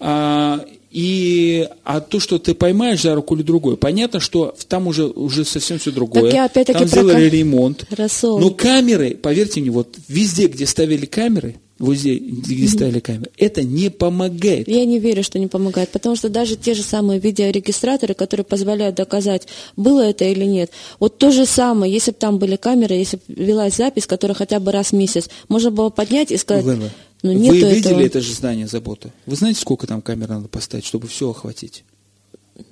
[0.01, 5.07] а, и а то, что ты поймаешь за руку или другой, понятно, что там уже,
[5.07, 6.27] уже совсем все другое.
[6.27, 7.37] Так я опять-таки там сделали про...
[7.37, 7.85] ремонт.
[7.91, 8.39] Рассол.
[8.39, 13.91] Но камеры, поверьте мне, вот везде, где ставили камеры, везде, где ставили камеры, это не
[13.91, 14.69] помогает.
[14.69, 18.95] Я не верю, что не помогает, потому что даже те же самые видеорегистраторы, которые позволяют
[18.95, 23.17] доказать, было это или нет, вот то же самое, если бы там были камеры, если
[23.17, 26.63] бы велась запись, которая хотя бы раз в месяц, можно было поднять и сказать...
[26.63, 26.91] Глэба.
[27.25, 28.01] Но Вы видели этого...
[28.01, 29.11] это же здание заботы?
[29.25, 31.83] Вы знаете, сколько там камер надо поставить, чтобы все охватить?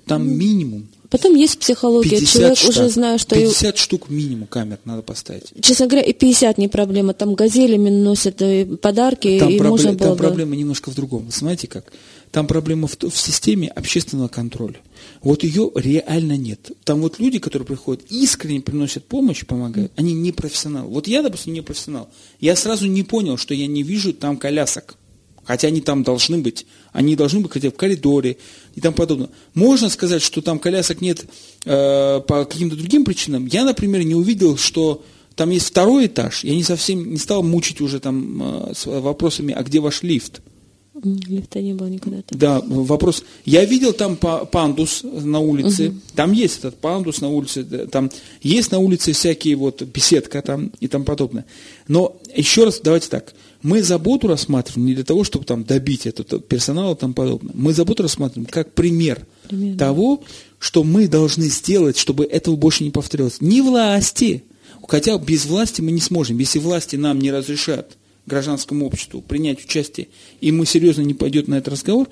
[0.05, 0.87] Там минимум.
[1.09, 2.23] Потом есть психология.
[2.23, 3.35] Человек штат, уже знает, что...
[3.35, 3.77] 50 и...
[3.79, 5.53] штук минимум камер надо поставить.
[5.59, 7.15] Честно говоря, и 50 не проблема.
[7.15, 9.69] Там газелями носят э, подарки, там и пробле...
[9.71, 10.23] можно было Там бы...
[10.23, 11.25] проблема немножко в другом.
[11.25, 11.91] Вы знаете как?
[12.33, 14.77] Там проблема в, в системе общественного контроля.
[15.21, 16.71] Вот ее реально нет.
[16.83, 20.89] Там вот люди, которые приходят, искренне приносят помощь, помогают, они не профессионалы.
[20.89, 22.09] Вот я, допустим, не профессионал.
[22.39, 24.97] Я сразу не понял, что я не вижу там колясок.
[25.43, 26.65] Хотя они там должны быть.
[26.91, 28.37] Они должны быть хотя бы в коридоре
[28.73, 29.29] и тому подобное.
[29.53, 31.27] Можно сказать, что там колясок нет
[31.65, 33.45] э, по каким-то другим причинам.
[33.45, 36.43] Я, например, не увидел, что там есть второй этаж.
[36.43, 40.41] Я не совсем не стал мучить уже там э, с вопросами, а где ваш лифт?
[41.01, 42.21] Лифта не было никогда.
[42.21, 42.39] Там.
[42.39, 43.23] Да, вопрос.
[43.45, 45.89] Я видел там пандус на улице.
[45.89, 45.97] Угу.
[46.15, 47.63] Там есть этот пандус на улице.
[47.63, 51.45] Там есть на улице всякие вот беседка там и тому подобное.
[51.87, 53.33] Но еще раз, давайте так.
[53.63, 57.53] Мы заботу рассматриваем не для того, чтобы там добить этот персонал и тому подобное.
[57.55, 60.21] Мы заботу рассматриваем как пример, пример того,
[60.59, 63.41] что мы должны сделать, чтобы этого больше не повторилось.
[63.41, 64.43] Не власти.
[64.87, 66.37] Хотя без власти мы не сможем.
[66.37, 70.07] Если власти нам не разрешат гражданскому обществу принять участие,
[70.41, 72.07] и мы серьезно не пойдет на этот разговор,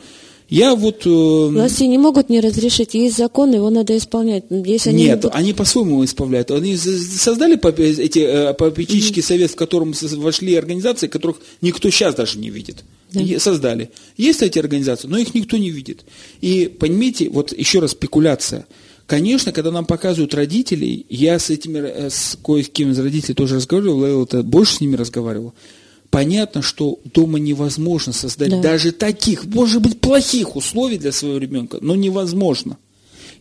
[0.52, 1.06] Я вот...
[1.06, 2.93] Э, Власти не могут не разрешить.
[2.93, 4.43] Есть закон, его надо исполнять.
[4.50, 5.34] Если они Нет, будут...
[5.34, 6.51] они по-своему исправляют.
[6.51, 7.57] Они создали
[8.03, 9.26] эти э, попечительский mm-hmm.
[9.26, 12.84] совет, в котором вошли организации, которых никто сейчас даже не видит.
[13.14, 13.22] Да.
[13.39, 13.91] Создали.
[14.18, 16.03] Есть эти организации, но их никто не видит.
[16.41, 18.68] И, понимаете, вот еще раз спекуляция.
[19.07, 24.28] Конечно, когда нам показывают родителей, я с этими, э, с кое-кем из родителей тоже разговаривал,
[24.34, 25.53] я больше с ними разговаривал,
[26.12, 28.62] понятно, что дома невозможно создать да.
[28.62, 32.78] даже таких, может быть, плохих условий для своего ребенка, но невозможно.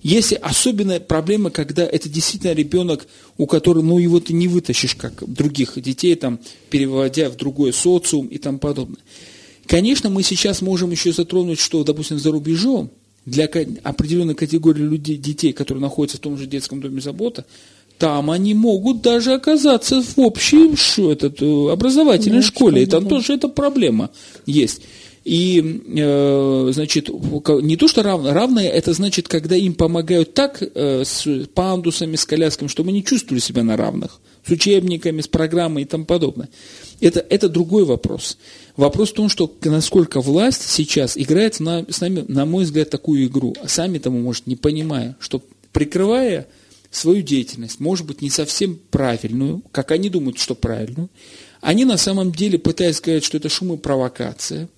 [0.03, 3.07] Если особенная проблема, когда это действительно ребенок,
[3.37, 6.39] у которого, ну, его ты не вытащишь, как других детей, там,
[6.71, 9.01] переводя в другой социум и тому подобное.
[9.67, 12.91] Конечно, мы сейчас можем еще затронуть, что, допустим, за рубежом,
[13.27, 17.45] для определенной категории людей, детей, которые находятся в том же детском доме забота,
[18.01, 22.83] там они могут даже оказаться в общей что, этот, э, образовательной да, школе.
[22.83, 23.11] И там да.
[23.11, 24.11] тоже эта проблема
[24.47, 24.81] есть.
[25.23, 31.05] И, э, значит, не то, что равно, равное, это значит, когда им помогают так э,
[31.05, 35.85] с пандусами, с колясками, чтобы они чувствовали себя на равных, с учебниками, с программой и
[35.85, 36.49] тому подобное.
[37.03, 38.39] Это, это другой вопрос.
[38.79, 43.27] Вопрос в том, что насколько власть сейчас играет на, с нами, на мой взгляд, такую
[43.27, 45.43] игру, а сами тому, может, не понимая, что
[45.73, 46.49] прикрывая
[46.91, 51.09] свою деятельность, может быть, не совсем правильную, как они думают, что правильную,
[51.61, 54.69] они на самом деле пытаясь сказать, что это шум и провокация,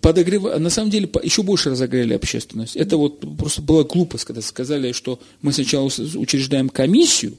[0.00, 0.42] подогрев...
[0.58, 2.76] на самом деле еще больше разогрели общественность.
[2.76, 7.36] Это вот просто была глупость, когда сказали, что мы сначала учреждаем комиссию,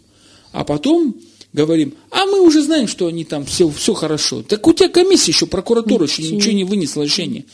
[0.52, 1.16] а потом
[1.54, 4.44] говорим, а мы уже знаем, что они там все, все хорошо.
[4.44, 7.46] Так у тебя комиссия еще, прокуратура еще ничего не вынесла решение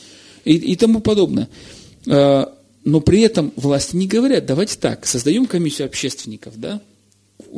[0.44, 1.48] и, и тому подобное.
[2.86, 6.80] Но при этом власти не говорят, давайте так, создаем комиссию общественников, да?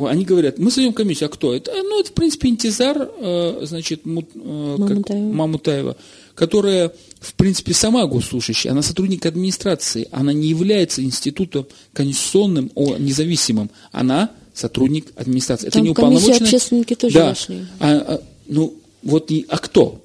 [0.06, 1.70] Они говорят, мы создаем комиссию, а кто это?
[1.70, 5.02] Ну, это, в принципе, Интизар, э, значит, Мут, э, Мамутаева.
[5.02, 5.96] Как, Мамутаева,
[6.34, 13.68] которая, в принципе, сама госслужащая, она сотрудник администрации, она не является институтом конституционным, о, независимым,
[13.92, 15.68] она сотрудник администрации.
[15.68, 16.38] Там это не уполномоченная...
[16.38, 17.28] общественники тоже да.
[17.28, 17.66] вошли.
[17.80, 20.02] А, а, ну, вот, и, а кто?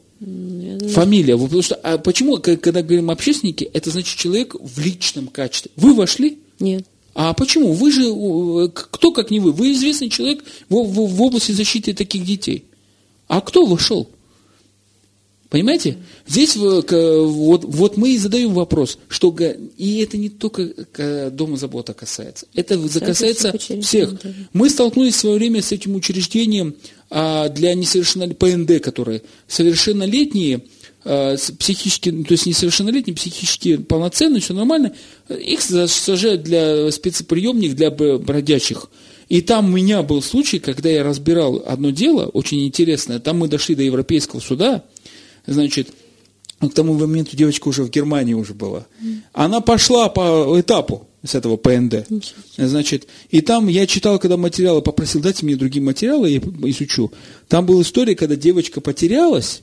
[0.90, 1.38] Фамилия.
[1.38, 5.72] Потому что, а почему, когда говорим общественники, это значит человек в личном качестве.
[5.76, 6.40] Вы вошли?
[6.60, 6.86] Нет.
[7.16, 7.74] А почему?
[7.74, 9.52] Вы же, кто как не вы?
[9.52, 12.66] Вы известный человек в, в, в области защиты таких детей.
[13.28, 14.10] А кто вошел?
[15.54, 15.98] Понимаете?
[16.26, 19.32] Здесь вот, вот мы и задаем вопрос, что
[19.78, 24.20] и это не только Дома забота касается, это касается всех.
[24.52, 26.74] Мы столкнулись в свое время с этим учреждением
[27.12, 30.64] а, для несовершеннолетних, ПНД, которые совершеннолетние,
[31.06, 34.96] а, психически, ну, то есть несовершеннолетние, психически полноценные, все нормально,
[35.30, 38.90] их сажают для спецприемник для бродячих.
[39.30, 43.48] И там у меня был случай, когда я разбирал одно дело, очень интересное, там мы
[43.48, 44.84] дошли до Европейского суда,
[45.46, 45.90] значит,
[46.60, 48.86] к тому моменту девочка уже в Германии уже была.
[49.34, 52.08] Она пошла по этапу с этого ПНД.
[52.58, 56.40] Значит, и там я читал, когда материалы, попросил, дайте мне другие материалы, я
[56.70, 57.12] изучу.
[57.48, 59.62] Там была история, когда девочка потерялась,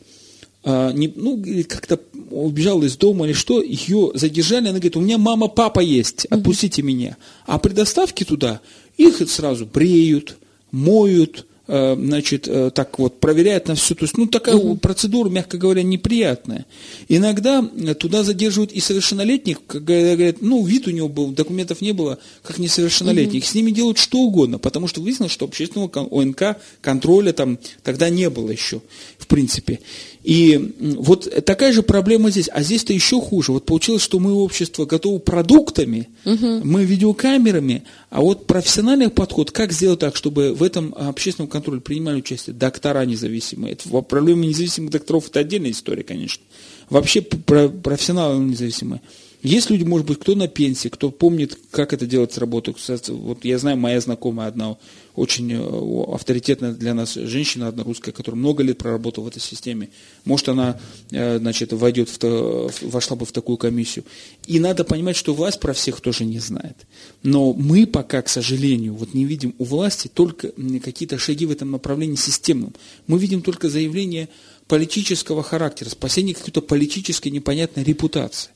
[0.62, 1.99] а, не, ну, как-то
[2.31, 6.83] убежала из дома или что, ее задержали, она говорит, у меня мама, папа есть, отпустите
[6.83, 7.16] меня.
[7.47, 8.61] А при доставке туда
[8.97, 10.37] их сразу бреют,
[10.70, 13.94] моют, значит, э, так вот, проверяет на все.
[13.94, 14.76] То есть, ну, такая угу.
[14.76, 16.66] процедура, мягко говоря, неприятная.
[17.08, 21.92] Иногда э, туда задерживают и совершеннолетних, когда говорят, ну, вид у него был, документов не
[21.92, 23.42] было, как несовершеннолетних.
[23.42, 23.48] Угу.
[23.48, 28.28] С ними делают что угодно, потому что выяснилось, что общественного ОНК контроля там тогда не
[28.30, 28.82] было еще,
[29.18, 29.80] в принципе.
[30.22, 32.50] И вот такая же проблема здесь.
[32.52, 33.52] А здесь-то еще хуже.
[33.52, 36.60] Вот получилось, что мы общество готово продуктами, угу.
[36.62, 42.18] мы видеокамерами, а вот профессиональный подход, как сделать так, чтобы в этом общественном контроле принимали
[42.18, 43.72] участие доктора независимые.
[43.72, 46.42] Это проблема независимых докторов, это отдельная история, конечно.
[46.90, 49.00] Вообще профессионалы независимые.
[49.43, 52.74] Есть люди, может быть, кто на пенсии, кто помнит, как это делать с работы.
[53.09, 54.76] Вот я знаю, моя знакомая одна,
[55.14, 59.88] очень э, авторитетная для нас женщина, одна русская, которая много лет проработала в этой системе.
[60.26, 60.78] Может, она,
[61.11, 64.05] э, значит, войдет в, вошла бы в такую комиссию.
[64.47, 66.76] И надо понимать, что власть про всех тоже не знает.
[67.22, 70.53] Но мы пока, к сожалению, вот не видим у власти только
[70.84, 72.74] какие-то шаги в этом направлении системном.
[73.07, 74.28] Мы видим только заявление
[74.68, 78.51] политического характера, спасение какой-то политической непонятной репутации.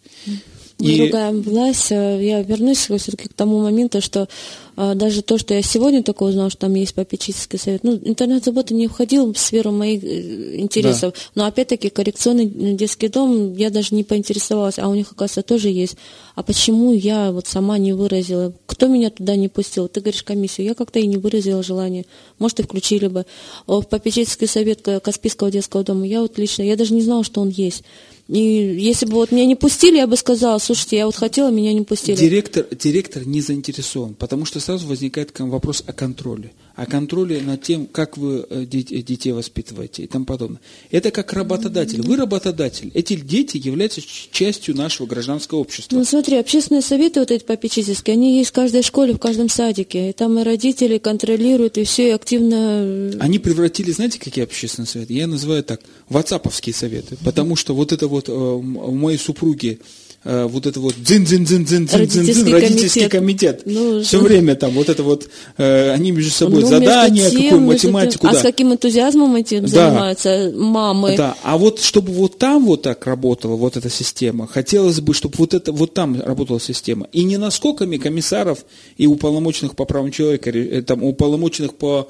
[0.85, 1.01] Мы и...
[1.07, 1.91] ругаем власть.
[1.91, 4.29] Э, я вернусь все-таки к тому моменту, что
[4.77, 8.75] а, даже то, что я сегодня только узнал, что там есть попечительский совет, ну, интернет-забота
[8.75, 11.15] не входил в сферу моих э, интересов.
[11.15, 11.21] Да.
[11.35, 15.97] Но опять-таки коррекционный детский дом, я даже не поинтересовалась, а у них, оказывается, тоже есть.
[16.35, 18.53] А почему я вот сама не выразила?
[18.67, 19.87] Кто меня туда не пустил?
[19.87, 20.67] Ты говоришь комиссию.
[20.67, 22.05] Я как-то и не выразила желание.
[22.39, 23.27] Может, и включили бы.
[23.67, 27.49] В попечительский совет Каспийского детского дома, я вот лично, я даже не знала, что он
[27.49, 27.85] есть.
[28.29, 31.73] И если бы вот меня не пустили, я бы сказала, слушайте, я вот хотела, меня
[31.75, 32.17] не пустили.
[32.17, 36.53] Директор, директор не заинтересован, потому что сразу возникает вопрос о контроле.
[36.77, 40.61] О контроле над тем, как вы э, детей воспитываете и тому подобное.
[40.91, 42.03] Это как работодатель.
[42.03, 42.91] Вы работодатель.
[42.95, 44.01] Эти дети являются
[44.33, 45.95] частью нашего гражданского общества.
[45.95, 50.11] Ну смотри, общественные советы вот эти попечительские, они есть в каждой школе, в каждом садике.
[50.11, 52.55] И там и родители контролируют, и все и активно...
[52.55, 55.15] Э, они превратили, знаете, какие общественные советы?
[55.15, 57.17] Я называю так, ватсаповские советы.
[57.25, 58.63] Потому что вот это вот э, у
[58.93, 59.79] моей супруги
[60.25, 63.63] Э, вот это вот дзин дзин дзин дзин дзин дзин дзин родительский комитет.
[63.67, 67.43] Ну, Все ну, время там вот это вот э, они между собой ну, задания, тем,
[67.43, 68.27] какую математику.
[68.27, 68.39] А да.
[68.39, 69.69] с каким энтузиазмом этим да.
[69.69, 71.17] занимаются мамы.
[71.17, 75.35] Да, а вот чтобы вот там вот так работала вот эта система, хотелось бы, чтобы
[75.37, 77.07] вот это вот там работала система.
[77.13, 78.65] И не наскоками комиссаров
[78.97, 82.09] и уполномоченных по правам человека, э, там уполномоченных по а,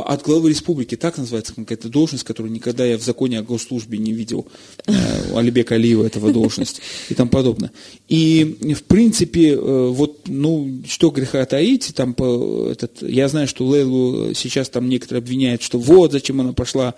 [0.00, 4.12] от главы республики, так называется какая-то должность, которую никогда я в законе о госслужбе не
[4.12, 4.46] видел,
[4.86, 4.92] э,
[5.36, 7.70] Алибека Алиева этого должность и тому подобное.
[8.08, 14.34] И, в принципе, э, вот, ну, что греха таить, там, этот, я знаю, что Лейлу
[14.34, 16.94] сейчас там некоторые обвиняют, что вот, зачем она пошла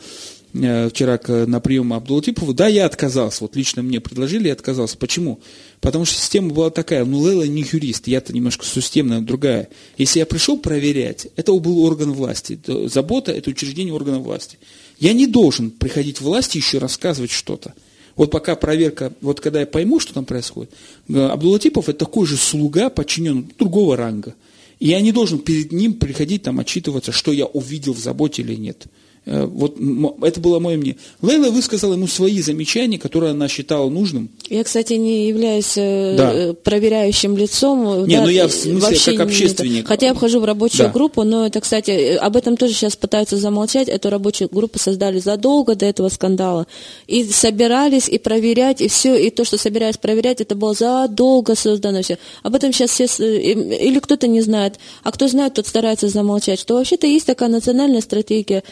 [0.54, 4.96] Э, вчера на прием Абдулатипову, да, я отказался, вот лично мне предложили, я отказался.
[4.96, 5.40] Почему?
[5.84, 9.68] Потому что система была такая, ну Лейла не юрист, я-то немножко системная, другая.
[9.98, 14.58] Если я пришел проверять, это был орган власти, забота– это учреждение органа власти.
[14.98, 17.74] Я не должен приходить в власть и еще рассказывать что-то.
[18.16, 20.72] Вот пока проверка, вот когда я пойму, что там происходит,
[21.10, 24.34] э, Абдулатипов– это такой же слуга, подчиненный другого ранга.
[24.80, 28.54] И я не должен перед ним приходить там отчитываться, что я увидел в заботе или
[28.54, 28.86] нет.
[29.26, 29.76] Э, вот
[30.22, 30.98] это было мое мнение.
[31.22, 34.28] Лейла высказала ему свои замечания, которые она считала нужным.
[34.50, 36.54] Я, кстати, не являюсь э, да.
[36.62, 38.06] проверяющим лицом.
[38.06, 39.88] Не, да, ну я в смысле как общественник.
[39.88, 40.92] Хотя я вхожу в рабочую да.
[40.92, 43.88] группу, но это, кстати, об этом тоже сейчас пытаются замолчать.
[43.88, 46.66] Эту рабочую группу создали задолго до этого скандала.
[47.06, 49.16] И собирались, и проверять, и все.
[49.16, 52.18] И то, что собирались проверять, это было задолго создано все.
[52.42, 53.04] Об этом сейчас все...
[53.04, 53.52] Э,
[53.84, 54.74] или кто-то не знает.
[55.02, 56.60] А кто знает, тот старается замолчать.
[56.60, 58.62] Что вообще-то есть такая национальная стратегия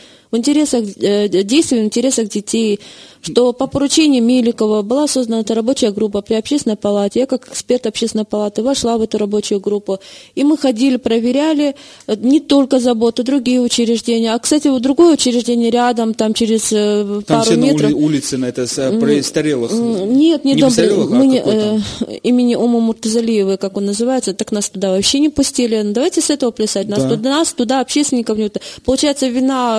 [0.43, 2.80] интересах, э, действий в интересах детей,
[3.22, 7.20] что по поручению Миликова была создана эта рабочая группа при общественной палате.
[7.20, 10.01] Я как эксперт общественной палаты вошла в эту рабочую группу.
[10.34, 11.76] И мы ходили, проверяли
[12.07, 14.34] э, не только заботу, другие учреждения.
[14.34, 17.93] А, кстати, вот другое учреждение рядом, там через э, там пару метров.
[17.93, 18.66] Там улицы на это
[19.01, 19.72] престарелых?
[19.72, 20.72] Нет, не, не дом,
[21.11, 21.78] мы а не, э,
[22.24, 25.80] имени Ума Муртазалиевой, как он называется, так нас туда вообще не пустили.
[25.80, 26.88] Ну, давайте с этого плясать.
[26.88, 27.11] Нас, да.
[27.11, 28.51] туда, нас туда, общественников не
[28.84, 29.78] Получается, вина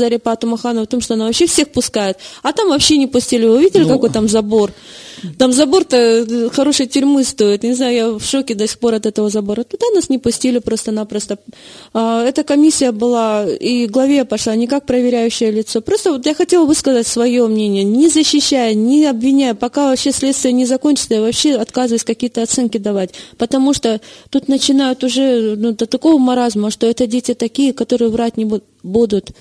[0.00, 2.16] Зарипа Тумаханова в том, что она вообще всех пускает.
[2.42, 3.46] А там вообще не пустили.
[3.46, 4.72] Вы видели, ну, какой там забор?
[5.38, 7.62] Там забор-то э, хорошей тюрьмы стоит.
[7.62, 9.64] Не знаю, я в шоке до сих пор от этого забора.
[9.64, 11.38] Туда нас не пустили просто-напросто.
[11.92, 15.80] А, эта комиссия была, и главе пошла не как проверяющее лицо.
[15.80, 20.66] Просто вот я хотела высказать свое мнение, не защищая, не обвиняя, пока вообще следствие не
[20.66, 23.10] закончится, я вообще отказываюсь какие-то оценки давать.
[23.36, 28.36] Потому что тут начинают уже ну, до такого маразма, что это дети такие, которые врать
[28.36, 28.46] не
[28.82, 29.32] будут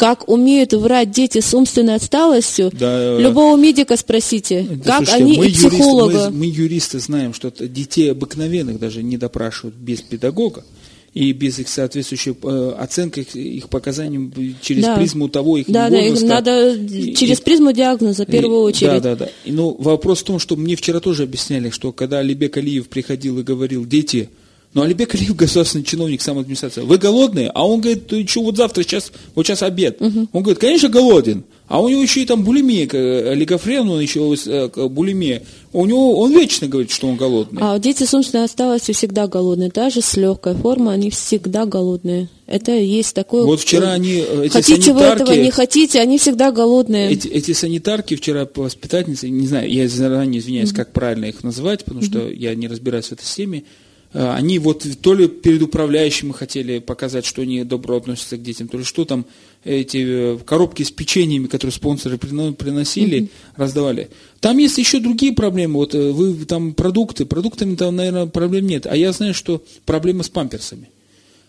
[0.00, 5.36] как умеют врать дети с умственной отсталостью, да, любого медика спросите, да, как слушайте, они
[5.36, 6.12] мы и психолога.
[6.12, 10.64] Юристы, мы, мы юристы знаем, что детей обыкновенных даже не допрашивают без педагога
[11.12, 14.32] и без их соответствующей э, оценки их, их показаний
[14.62, 14.96] через да.
[14.96, 16.26] призму того их да, возраста.
[16.26, 19.02] Да, надо и, через призму диагноза в первую и, очередь.
[19.02, 19.28] Да, да, да.
[19.44, 23.38] И, ну, вопрос в том, что мне вчера тоже объясняли, что когда Алибек Алиев приходил
[23.38, 24.30] и говорил, дети,
[24.72, 27.50] но Алибек Алиев, государственный чиновник, сам администрация, вы голодные?
[27.52, 30.00] А он говорит, ты что, вот завтра, сейчас, вот сейчас обед.
[30.00, 30.28] Угу.
[30.32, 31.42] Он говорит, конечно, голоден.
[31.66, 32.88] А у него еще и там булимия,
[33.32, 35.42] олигофрен, он еще э, булимия.
[35.72, 37.60] У него, он вечно говорит, что он голодный.
[37.64, 39.70] А дети с умственной отсталостью всегда голодные.
[39.70, 42.28] Даже с легкой формы они всегда голодные.
[42.46, 43.42] Это есть такое...
[43.44, 45.18] Вот вчера они, э, эти хотите санитарки...
[45.18, 47.10] вы этого, не хотите, они всегда голодные.
[47.10, 51.84] Эти, эти санитарки вчера воспитательницы, не знаю, я заранее извиняюсь, mm как правильно их называть,
[51.84, 53.64] потому mm что я не разбираюсь в этой теме, Э,
[54.12, 58.78] они вот то ли перед управляющим хотели показать, что они добро относятся к детям, то
[58.78, 59.24] ли что там,
[59.64, 63.30] эти э, коробки с печеньями, которые спонсоры приносили, mm-hmm.
[63.56, 64.10] раздавали.
[64.40, 65.74] Там есть еще другие проблемы.
[65.74, 68.86] Вот э, вы там продукты, продуктами там, наверное, проблем нет.
[68.86, 70.88] А я знаю, что проблема с памперсами.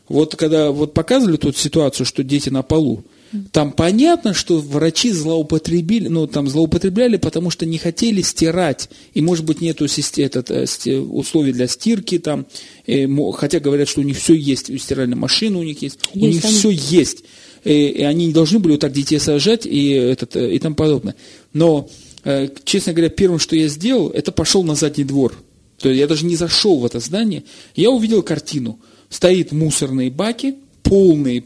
[0.07, 3.03] Вот когда вот показывали тут ситуацию, что дети на полу,
[3.51, 8.89] там понятно, что врачи злоупотребили, ну, там злоупотребляли, потому что не хотели стирать.
[9.13, 9.85] И, может быть, нету
[10.17, 12.45] этот, э, условий для стирки там.
[12.85, 16.27] И, хотя говорят, что у них все есть, стиральная машина у них есть, есть у
[16.27, 16.51] них там...
[16.51, 17.23] все есть.
[17.63, 20.75] И, и они не должны были вот так детей сажать и, этот, э, и тому
[20.75, 21.15] подобное.
[21.53, 21.89] Но,
[22.23, 25.35] э, честно говоря, первым, что я сделал, это пошел на задний двор.
[25.79, 27.43] То есть я даже не зашел в это здание.
[27.75, 28.79] Я увидел картину.
[29.09, 31.45] Стоит мусорные баки, полный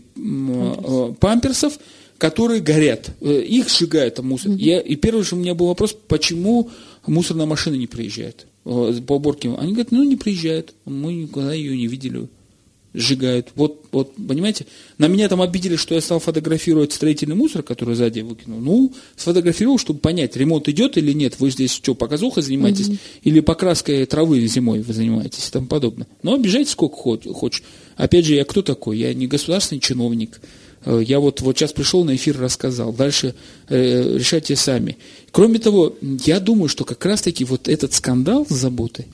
[1.19, 1.79] памперсов,
[2.17, 3.11] которые горят.
[3.21, 4.51] Э, их сжигают там мусор.
[4.51, 4.57] Mm-hmm.
[4.59, 6.69] Я, и первый же у меня был вопрос, почему
[7.05, 9.53] мусорная машина не приезжает э, по уборке.
[9.57, 12.27] Они говорят, ну не приезжает, мы никогда ее не видели
[12.95, 13.49] сжигают.
[13.55, 14.65] Вот, вот, понимаете,
[14.97, 18.59] на меня там обидели, что я стал фотографировать строительный мусор, который сзади выкинул.
[18.59, 21.39] Ну, сфотографировал, чтобы понять, ремонт идет или нет.
[21.39, 22.87] Вы здесь что, показухой занимаетесь?
[22.87, 22.97] Угу.
[23.23, 26.07] Или покраской травы зимой вы занимаетесь и тому подобное.
[26.23, 27.63] Но обижайте сколько хочешь.
[27.97, 28.97] Опять же, я кто такой?
[28.97, 30.41] Я не государственный чиновник.
[30.85, 32.93] Э, я вот, вот сейчас пришел на эфир, рассказал.
[32.93, 33.35] Дальше
[33.69, 34.97] э, решайте сами.
[35.31, 39.07] Кроме того, я думаю, что как раз-таки вот этот скандал с заботой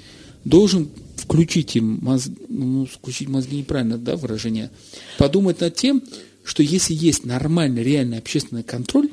[0.43, 0.89] должен
[1.32, 4.69] включить им мозг, ну, включить мозги неправильно, да, выражение,
[5.17, 6.03] подумать над тем,
[6.43, 9.11] что если есть нормальный, реальный общественный контроль,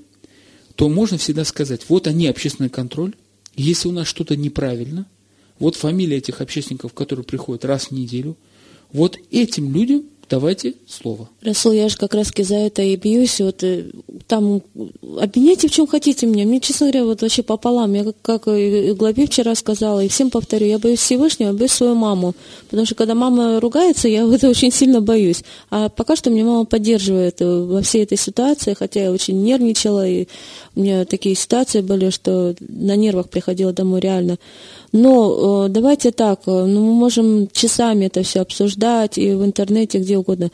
[0.74, 3.14] то можно всегда сказать, вот они, общественный контроль,
[3.54, 5.06] если у нас что-то неправильно,
[5.60, 8.36] вот фамилия этих общественников, которые приходят раз в неделю,
[8.92, 11.30] вот этим людям Давайте слово.
[11.40, 13.40] Расул, я же как раз за это и бьюсь.
[13.40, 13.86] Вот э,
[14.26, 14.60] там
[15.18, 16.44] обменяйте в чем хотите меня.
[16.44, 17.94] Мне, честно говоря, вот вообще пополам.
[17.94, 21.94] Я как, как и Главе вчера сказала, и всем повторю, я боюсь Всевышнего, боюсь свою
[21.94, 22.34] маму.
[22.68, 25.44] Потому что когда мама ругается, я это очень сильно боюсь.
[25.70, 30.06] А пока что мне мама поддерживает э, во всей этой ситуации, хотя я очень нервничала,
[30.06, 30.28] и
[30.74, 34.36] у меня такие ситуации были, что на нервах приходила домой реально.
[34.92, 40.17] Но э, давайте так, ну, мы можем часами это все обсуждать и в интернете, где
[40.18, 40.50] угодно.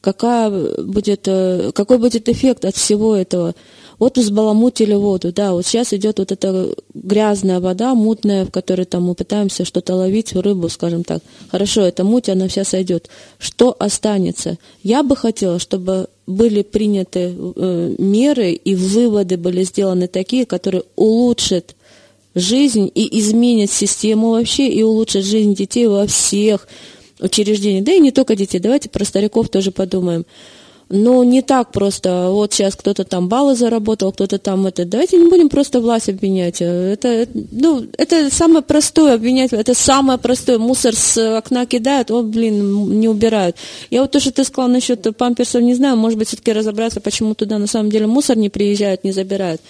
[0.00, 0.50] Какая
[0.82, 3.54] будет, э, какой будет эффект от всего этого?
[4.00, 9.04] Вот взбаламутили воду, да, вот сейчас идет вот эта грязная вода, мутная, в которой там
[9.04, 11.22] мы пытаемся что-то ловить, рыбу, скажем так.
[11.52, 13.08] Хорошо, эта муть, она вся сойдет.
[13.38, 14.58] Что останется?
[14.82, 21.76] Я бы хотела, чтобы были приняты э, меры и выводы были сделаны такие, которые улучшат
[22.34, 26.66] жизнь и изменит систему вообще, и улучшит жизнь детей во всех
[27.22, 27.84] учреждениях.
[27.84, 30.24] Да и не только детей, давайте про стариков тоже подумаем.
[30.94, 34.84] Но не так просто, вот сейчас кто-то там баллы заработал, кто-то там это.
[34.84, 36.60] Давайте не будем просто власть обвинять.
[36.60, 40.58] Это, ну, это самое простое обвинять, это самое простое.
[40.58, 43.56] Мусор с окна кидают, о, блин, не убирают.
[43.88, 47.34] Я вот то, что ты сказал насчет памперсов, не знаю, может быть, все-таки разобраться, почему
[47.34, 49.62] туда на самом деле мусор не приезжает, не забирают.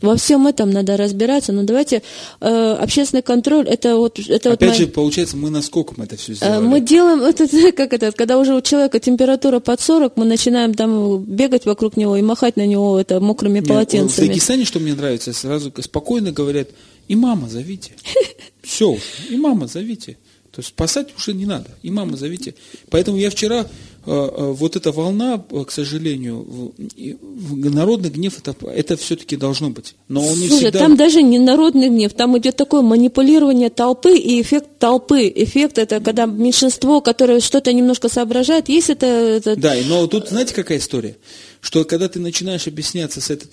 [0.00, 2.02] Во всем этом надо разбираться, но давайте
[2.40, 4.18] э, общественный контроль, это вот...
[4.18, 4.92] Это Опять вот же, моя...
[4.92, 6.66] получается, мы насколько мы это все сделали?
[6.66, 11.22] Мы делаем, это как это, когда уже у человека температура под 40, мы начинаем там
[11.22, 14.26] бегать вокруг него и махать на него это мокрыми Нет, полотенцами.
[14.26, 16.68] В Дагестане, что мне нравится, сразу спокойно говорят,
[17.08, 17.92] и мама зовите.
[18.62, 18.96] Все,
[19.30, 20.18] и мама зовите.
[20.50, 21.68] То есть спасать уже не надо.
[21.82, 22.54] И мама зовите.
[22.88, 26.72] Поэтому я вчера Э, э, вот эта волна, э, к сожалению,
[27.50, 29.96] народный гнев это, это все-таки должно быть.
[30.08, 30.78] Но он не Слушай, всегда...
[30.78, 35.32] там даже не народный гнев, там идет такое манипулирование толпы и эффект толпы.
[35.34, 39.56] Эффект это когда меньшинство, которое что-то немножко соображает, есть это, это...
[39.56, 41.16] Да, но тут знаете какая история?
[41.60, 43.48] Что когда ты начинаешь объясняться с этой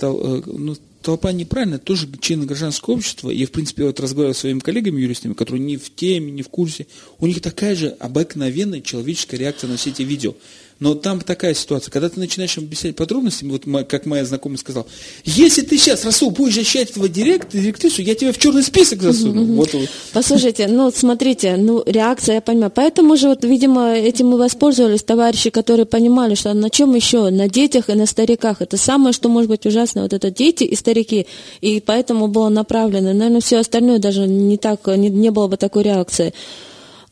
[0.46, 5.34] ну, толпа неправильно, тоже члены гражданского общества, и в принципе вот разговариваю с своими коллегами-юристами,
[5.34, 6.88] которые не в теме, не в курсе,
[7.20, 10.34] у них такая же обыкновенная человеческая реакция на все эти видео.
[10.80, 14.86] Но там такая ситуация, когда ты начинаешь объяснять подробности, вот как моя знакомая сказала,
[15.24, 19.46] если ты сейчас, Расул, будешь защищать этого директ, директрису, я тебя в черный список засуну.
[19.56, 19.70] Вот.
[20.14, 22.72] Послушайте, ну смотрите, ну реакция, я понимаю.
[22.74, 27.30] Поэтому же вот, видимо, этим и воспользовались товарищи, которые понимали, что на чем еще?
[27.30, 28.62] На детях и на стариках.
[28.62, 31.28] Это самое, что может быть ужасно, вот это дети и старики.
[31.62, 33.14] И поэтому было направлено.
[33.14, 36.34] Наверное, все остальное даже не так, не, не было бы такой реакции.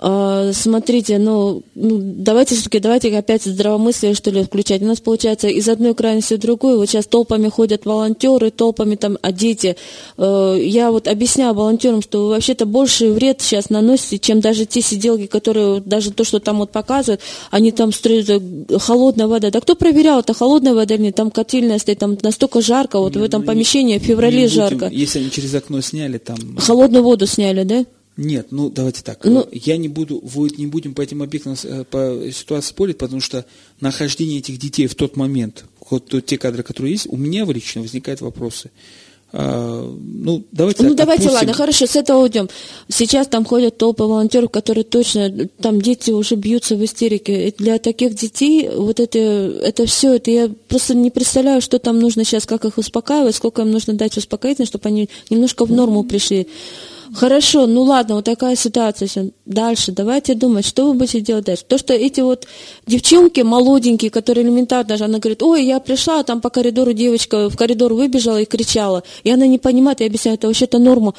[0.03, 4.81] А, смотрите, ну, ну давайте все-таки, давайте опять здравомыслие, что ли, включать.
[4.81, 6.77] У нас получается из одной крайности в другую.
[6.77, 9.77] Вот сейчас толпами ходят волонтеры, толпами там, а дети.
[10.17, 14.81] А, я вот объясняю волонтерам, что вы вообще-то больше вред сейчас наносите, чем даже те
[14.81, 17.21] сиделки, которые, даже то, что там вот показывают,
[17.51, 19.51] они там строят э, холодная вода.
[19.51, 21.15] Да кто проверял, это холодная вода или нет?
[21.15, 24.87] Там котельная стоит, там настолько жарко, вот не, в этом ну, помещении в феврале жарко.
[24.91, 26.57] Если они через окно сняли, там...
[26.57, 27.85] Холодную воду сняли, да?
[28.17, 29.23] Нет, ну давайте так.
[29.23, 33.21] Ну, я не буду, вы не будем по этим объектам э, по ситуации спорить, потому
[33.21, 33.45] что
[33.79, 38.21] нахождение этих детей в тот момент, вот те кадры, которые есть, у меня лично возникают
[38.21, 38.69] вопросы.
[39.33, 40.83] А, ну, давайте.
[40.83, 42.49] Ну, давайте, ладно, хорошо, с этого уйдем.
[42.89, 47.47] Сейчас там ходят толпы волонтеров, которые точно, там дети уже бьются в истерике.
[47.47, 51.99] И для таких детей вот это, это все, это я просто не представляю, что там
[51.99, 56.03] нужно сейчас, как их успокаивать, сколько им нужно дать успокоительно, чтобы они немножко в норму
[56.03, 56.47] пришли.
[57.13, 59.31] Хорошо, ну ладно, вот такая ситуация.
[59.45, 61.65] Дальше, давайте думать, что вы будете делать дальше.
[61.67, 62.47] То, что эти вот
[62.87, 67.49] девчонки молоденькие, которые элементарно, даже она говорит, ой, я пришла, а там по коридору девочка
[67.49, 69.03] в коридор выбежала и кричала.
[69.23, 71.13] И она не понимает, я объясняю, это вообще-то норма.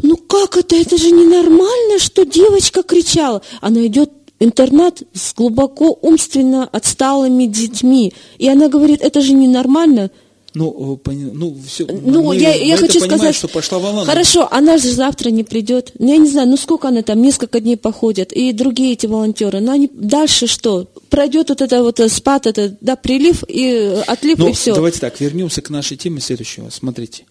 [0.00, 0.76] Ну как это?
[0.76, 3.42] Это же ненормально, что девочка кричала.
[3.60, 8.12] Она идет интернат с глубоко умственно отсталыми детьми.
[8.38, 10.12] И она говорит, это же ненормально.
[10.54, 14.06] Ну, ну, все, ну мы, я, я хочу понимаем, сказать, что пошла волна.
[14.06, 15.92] Хорошо, она же завтра не придет.
[15.98, 18.32] Ну, я не знаю, ну сколько она там, несколько дней походит.
[18.32, 19.60] И другие эти волонтеры.
[19.60, 20.88] Но они дальше что?
[21.10, 24.74] Пройдет вот это вот спад, это, да, прилив и отлив, ну, и все.
[24.74, 26.70] Давайте так, вернемся к нашей теме следующего.
[26.70, 27.24] Смотрите.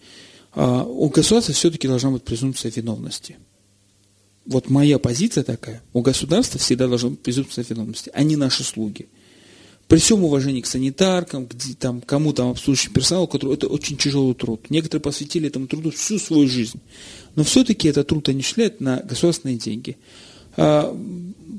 [0.54, 3.36] А, у государства все-таки должна быть презумпция виновности.
[4.46, 5.82] Вот моя позиция такая.
[5.92, 9.08] У государства всегда должна быть презумпция виновности, а не наши слуги
[9.88, 14.34] при всем уважении к санитаркам, к там, кому там обслуживающему персоналу, который это очень тяжелый
[14.34, 14.68] труд.
[14.68, 16.78] Некоторые посвятили этому труду всю свою жизнь.
[17.34, 19.96] Но все-таки этот труд они шляют на государственные деньги.
[20.58, 20.94] А,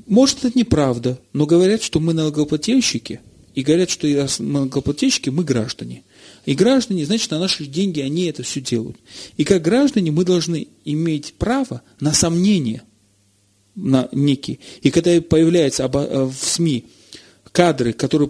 [0.05, 3.19] может, это неправда, но говорят, что мы налогоплательщики,
[3.55, 6.03] и говорят, что мы налогоплательщики, мы граждане.
[6.45, 8.97] И граждане, значит, на наши деньги они это все делают.
[9.37, 12.83] И как граждане мы должны иметь право на сомнения
[13.75, 14.59] на некие.
[14.81, 16.85] И когда появляется в СМИ
[17.59, 18.29] кадры, которые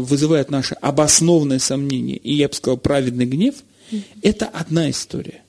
[0.00, 3.54] вызывают наше обоснованное сомнение, и я бы сказал, праведный гнев,
[4.20, 5.40] это одна история.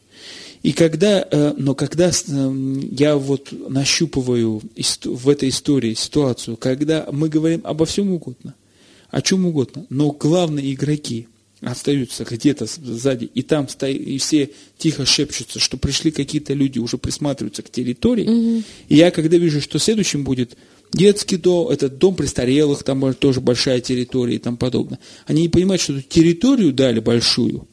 [0.62, 2.54] И когда, э, но когда э,
[2.92, 4.62] я вот нащупываю
[5.04, 8.54] в этой истории ситуацию, когда мы говорим обо всем угодно,
[9.10, 11.28] о чем угодно, но главные игроки
[11.60, 16.98] остаются где-то сзади, и там стоят, и все тихо шепчутся, что пришли какие-то люди, уже
[16.98, 18.26] присматриваются к территории.
[18.26, 18.64] Mm-hmm.
[18.88, 20.56] И я когда вижу, что следующим будет
[20.94, 25.00] детский дом, этот дом престарелых, там тоже большая территория и тому подобное.
[25.26, 27.68] Они не понимают, что эту территорию дали большую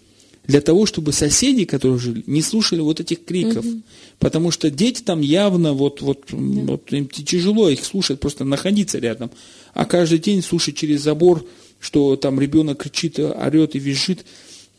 [0.50, 3.64] для того, чтобы соседи, которые жили, не слушали вот этих криков.
[3.64, 3.82] Угу.
[4.18, 6.36] Потому что дети там явно, вот, вот, да.
[6.36, 9.30] вот им тяжело их слушать, просто находиться рядом.
[9.74, 11.46] А каждый день слушать через забор,
[11.78, 14.24] что там ребенок кричит, орет и визжит,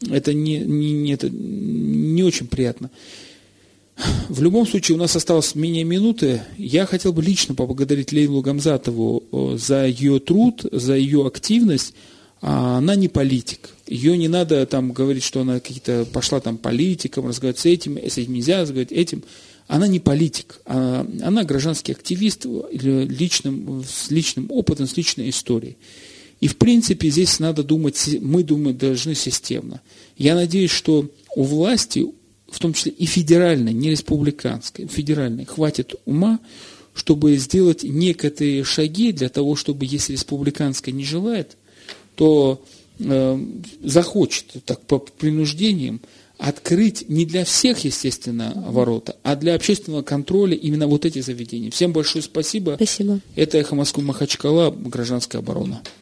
[0.10, 2.92] это не, не, не, это не очень приятно.
[4.30, 6.42] В любом случае, у нас осталось менее минуты.
[6.58, 11.94] Я хотел бы лично поблагодарить Лейлу Гамзатову за ее труд, за ее активность.
[12.42, 13.70] А она не политик.
[13.86, 18.18] Ее не надо там говорить, что она какие-то пошла там политиком, разговаривать с этим, с
[18.18, 19.24] этим нельзя разговаривать, этим.
[19.68, 25.78] Она не политик, а она гражданский активист личным, с личным опытом, с личной историей.
[26.40, 29.82] И в принципе здесь надо думать, мы думаем, должны системно.
[30.18, 32.08] Я надеюсь, что у власти,
[32.52, 36.40] в том числе и федеральной, не республиканской, федеральной, хватит ума,
[36.94, 41.58] чтобы сделать некоторые шаги для того, чтобы, если республиканская не желает,
[42.16, 42.64] то
[43.00, 43.46] э,
[43.82, 46.02] захочет так по принуждениям
[46.38, 51.70] открыть не для всех, естественно, ворота, а для общественного контроля именно вот эти заведения.
[51.70, 52.74] Всем большое спасибо.
[52.76, 53.20] Спасибо.
[53.36, 55.84] Это «Эхо Москвы Махачкала», гражданская оборона.